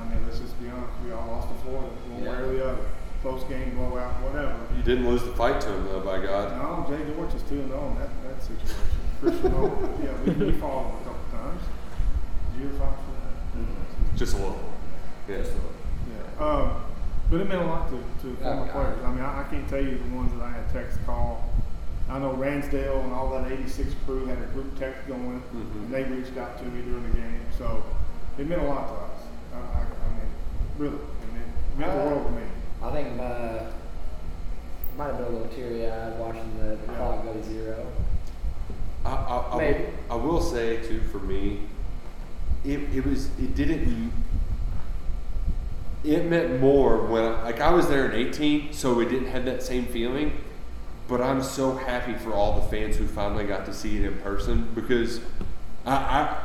[0.01, 2.69] I mean, let's just be honest, we all lost to Florida, one way or the
[2.71, 2.85] other.
[3.23, 4.57] Close game, blowout, whatever.
[4.75, 6.57] You didn't lose the fight to him, though, by God.
[6.57, 8.81] No, Jay George is 2 0 in that, that situation.
[9.21, 11.63] Christian Nolan, yeah, we, we fought him a couple times.
[12.57, 13.13] Did you ever fight for
[13.61, 14.17] that?
[14.17, 14.59] Just a little.
[15.29, 15.45] Yeah.
[16.09, 16.45] Yeah.
[16.45, 16.83] Um,
[17.31, 18.73] but it meant a lot to, to former God.
[18.73, 19.05] players.
[19.05, 21.49] I mean, I, I can't tell you the ones that I had text call.
[22.09, 25.61] I know Ransdell and all that 86 crew had a group text going, Mhm.
[25.85, 27.41] and they reached out to me during the game.
[27.59, 27.85] So
[28.39, 29.20] it meant a lot to us.
[29.53, 30.31] I, I, I mean,
[30.79, 31.01] really, it
[31.33, 32.43] meant, meant the Uh, world to me.
[32.83, 33.61] I think my
[34.99, 36.97] might have been a little teary eyed watching the, the Yeah.
[36.99, 37.87] clock go to zero.
[39.05, 39.85] I, I, I, Maybe.
[39.85, 41.61] will, I will say, too, for me,
[42.65, 44.13] it, it was, it didn't,
[46.05, 49.45] it meant more when, I, like, I was there in 18, so it didn't have
[49.47, 50.33] that same feeling.
[51.09, 54.19] But I'm so happy for all the fans who finally got to see it in
[54.19, 55.21] person because
[55.85, 56.43] I, I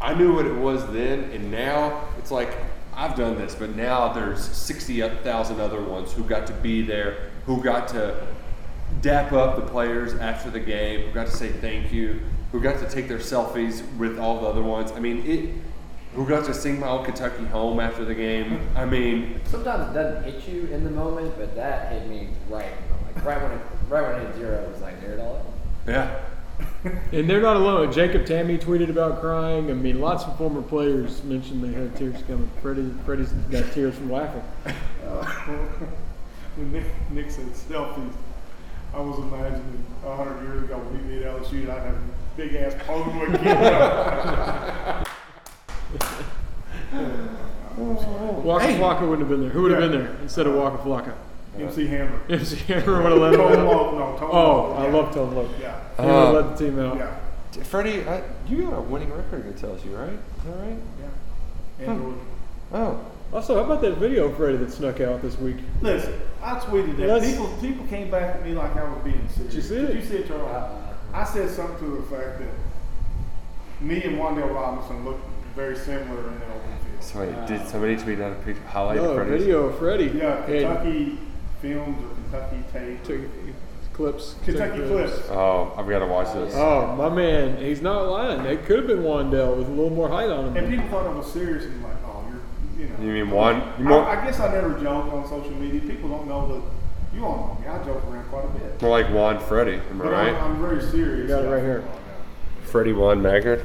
[0.00, 2.56] I knew what it was then, and now it's like
[2.94, 7.62] I've done this, but now there's 60,000 other ones who got to be there, who
[7.62, 8.26] got to
[9.00, 12.20] dap up the players after the game, who got to say thank you,
[12.52, 14.92] who got to take their selfies with all the other ones.
[14.92, 15.50] I mean, it.
[16.14, 18.66] Who got to sing my old Kentucky home after the game?
[18.74, 22.72] I mean, Sometimes it doesn't hit you in the moment, but that hit me right,
[23.14, 24.60] like right when it, right when it hit zero.
[24.64, 25.36] It was like there it all.
[25.36, 25.90] is.
[25.92, 26.18] yeah.
[27.12, 27.92] And they're not alone.
[27.92, 29.70] Jacob Tamme tweeted about crying.
[29.70, 32.48] I mean, lots of former players mentioned they had tears coming.
[32.62, 34.42] Freddie, Freddie's got tears from laughing.
[36.56, 38.12] when Nick, Nick said selfies,
[38.94, 42.00] I was imagining a hundred years ago when we beat LSU, and I'd have a
[42.36, 42.90] big ass with a
[48.42, 48.78] Waka Hey.
[48.78, 49.50] Flocka wouldn't have been there.
[49.50, 49.88] Who would have Yeah.
[49.88, 51.12] been there instead of Waka Flocka?
[51.58, 52.20] MC Hammer.
[52.28, 53.94] MC Hammer would have led Tone them out.
[53.94, 54.92] Loc, no, Tone Oh, Loc, I yeah.
[54.92, 55.46] love Tone Loc.
[55.60, 56.96] Yeah, He would have Uh, led the team out.
[56.96, 60.12] yeah, Freddie, I, you got a winning record against LSU, right?
[60.12, 60.76] Is that right?
[61.80, 61.86] yeah.
[61.90, 62.18] Android.
[62.72, 63.00] Oh.
[63.32, 65.56] Also, how about that video, Freddie, that snuck out this week?
[65.82, 67.08] Listen, I tweeted that.
[67.08, 69.52] Let's- People people came back at me like I was being serious.
[69.52, 69.96] Did you see Did it?
[69.96, 70.72] you see it, Charles?
[71.12, 72.48] I said something to the fact that
[73.84, 75.18] me and Wandale Robinson look
[75.54, 77.02] very similar in the open field.
[77.02, 79.42] So wait, did somebody tweet out a picture highlight No, of Freddie's?
[79.42, 80.04] video of Freddie.
[80.06, 81.18] Yeah, And Kentucky
[81.60, 83.02] films or Kentucky tape.
[83.04, 83.20] took
[83.92, 84.34] clips.
[84.44, 85.28] Kentucky took clips.
[85.30, 86.54] Oh, I've got to watch this.
[86.56, 88.40] Oh, my man, he's not lying.
[88.46, 90.56] It could have been Wandale with a little more height on him.
[90.56, 92.24] And people thought I was serious and like, oh,
[92.76, 93.04] you're, you know.
[93.04, 93.62] You mean one?
[93.78, 95.80] You more, I, I guess I never joke on social media.
[95.80, 96.62] People don't know that.
[97.14, 97.66] You all know me.
[97.66, 98.80] I joke around quite a bit.
[98.82, 100.34] more like Juan Freddie, am I But right?
[100.34, 101.22] I'm, I'm very serious.
[101.22, 101.80] You got it right here.
[101.82, 102.66] football now.
[102.70, 103.64] Freddie Juan Maggard.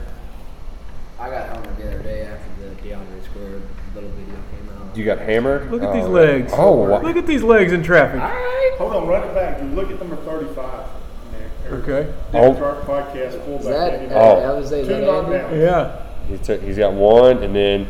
[1.20, 3.62] I got homered the other day after the DeAndre scored
[3.94, 4.98] little video came out.
[4.98, 5.72] You got hammered?
[5.72, 6.52] Look at Oh, these legs.
[6.56, 7.02] Oh, wow.
[7.02, 8.20] Look at these legs in traffic.
[8.78, 9.62] Hold on, run it back.
[9.62, 10.86] You look at number 35.
[11.72, 12.14] Okay.
[12.34, 12.54] Oh.
[12.54, 13.60] Clark podcast fullback.
[13.62, 14.40] Is that, Andy Oh.
[14.42, 15.60] that was a Two that knockdowns.
[15.62, 16.02] Yeah.
[16.28, 17.88] He took, he's got one, and then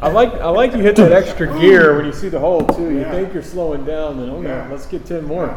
[0.00, 2.90] I like I like you hit that extra gear when you see the hole too.
[2.90, 3.10] You Yeah.
[3.10, 4.68] think you're slowing down, then oh no, Yeah.
[4.70, 5.54] let's get ten more.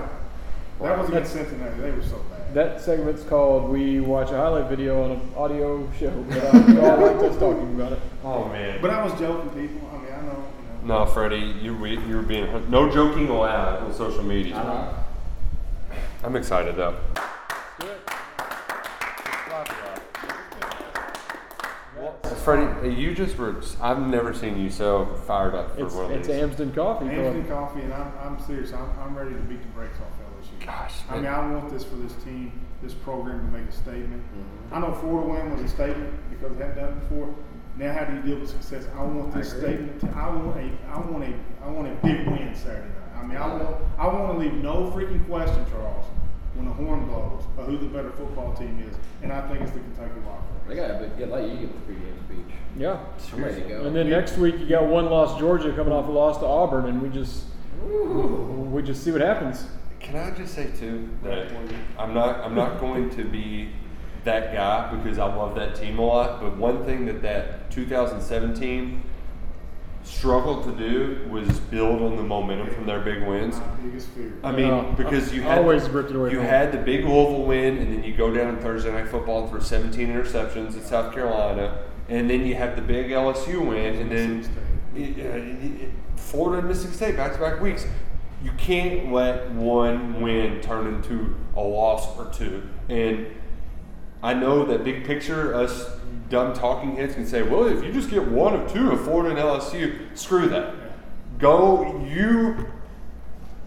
[0.82, 1.80] That was against Cincinnati.
[1.82, 2.37] They were so bad.
[2.54, 6.96] That segment's called "We Watch a Highlight Video on an Audio Show." But I, I
[6.96, 8.00] liked us talking about it.
[8.24, 8.82] oh man.
[8.82, 9.88] But I was joking, people.
[9.94, 10.44] I mean, I know.
[10.82, 11.00] You know.
[11.00, 14.56] No, Freddie, you were, you were being no joking allowed on social media.
[14.56, 14.94] Uh-huh.
[16.24, 16.96] I'm excited though.
[22.44, 23.56] Freddie, you just were.
[23.82, 26.38] I've never seen you so fired up for It's one of it's these.
[26.38, 27.08] Amsden Coffee.
[27.08, 28.72] Anthony Coffee, and I'm, I'm serious.
[28.72, 30.27] I'm, I'm ready to beat the brakes off LSU.
[30.66, 31.26] Gosh, I mean.
[31.26, 32.52] I want this for this team,
[32.82, 34.24] this program to make a statement.
[34.24, 34.74] Mm-hmm.
[34.74, 37.34] I know Florida win was a statement because they haven't done it before.
[37.78, 38.88] Now, how do you deal with success?
[38.96, 40.02] I want this I statement.
[40.02, 43.18] To, I want a, I want a, I want a big win Saturday night.
[43.18, 46.06] I mean, I want, I want to leave no freaking question, Charles,
[46.56, 49.72] when the horn blows, of who the better football team is, and I think it's
[49.72, 50.68] the Kentucky Wildcats.
[50.68, 52.56] They got a big, get like you get the pregame speech.
[52.76, 53.00] Yeah.
[53.34, 53.86] I'm ready to go.
[53.86, 56.88] And then next week you got one loss Georgia coming off a loss to Auburn,
[56.88, 57.46] and we just
[57.86, 59.66] we just see what happens.
[60.08, 61.52] Can I just say too that
[62.00, 63.70] I'm not I'm not going to be
[64.24, 66.40] that guy because I love that team a lot.
[66.42, 69.04] But one thing that that 2017
[70.04, 73.60] struggled to do was build on the momentum from their big wins.
[73.60, 74.32] My biggest fear.
[74.44, 74.94] I mean, Yeah.
[74.96, 77.94] because you had always ripped it away You from had the big Louisville win, and
[77.94, 81.80] then you go down on Thursday night football and throw 17 interceptions at South Carolina,
[82.08, 84.50] and then you have the big LSU win, and then
[84.96, 87.86] uh, Florida and Mississippi State back to back weeks.
[88.44, 92.64] You can't let one win turn into a loss or two.
[92.88, 93.28] And
[94.22, 95.90] I know that big picture, us
[96.30, 99.30] dumb talking heads can say, well, if you just get one of two of Florida
[99.30, 100.76] and LSU, screw that.
[101.40, 102.68] Go, you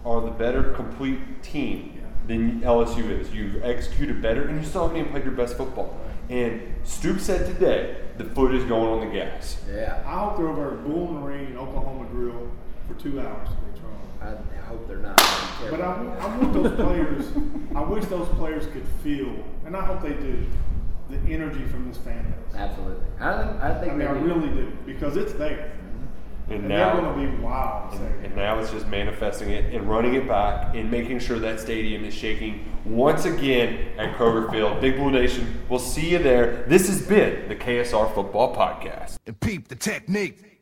[0.05, 3.33] are the better complete team than LSU is.
[3.33, 5.99] You've executed better, and you still haven't played your best football.
[6.29, 9.57] And Stoop said today, the foot is going on the gas.
[9.69, 10.01] Yeah.
[10.05, 12.49] I'll throw over at Bull Marine Oklahoma Grill
[12.87, 13.49] for two hours.
[14.21, 15.17] I, I hope they're not.
[15.69, 15.93] But I.
[16.19, 17.25] I want those players.
[17.75, 19.33] I wish those players could feel,
[19.65, 20.45] and I hope they do,
[21.09, 22.55] the energy from this fan base.
[22.55, 23.05] Absolutely.
[23.19, 23.61] I think.
[23.61, 24.25] I think I mean, I they do.
[24.25, 25.71] really do because it's there,
[26.49, 27.93] And and now, they're going to be wild.
[27.95, 31.59] and, and now it's just manifesting it and running it back and making sure that
[31.59, 34.81] stadium is shaking once again at Kroger Field.
[34.81, 36.63] Big Blue Nation, we'll see you there.
[36.67, 39.17] This has been the KSR Football Podcast.
[39.25, 40.61] And peep the technique.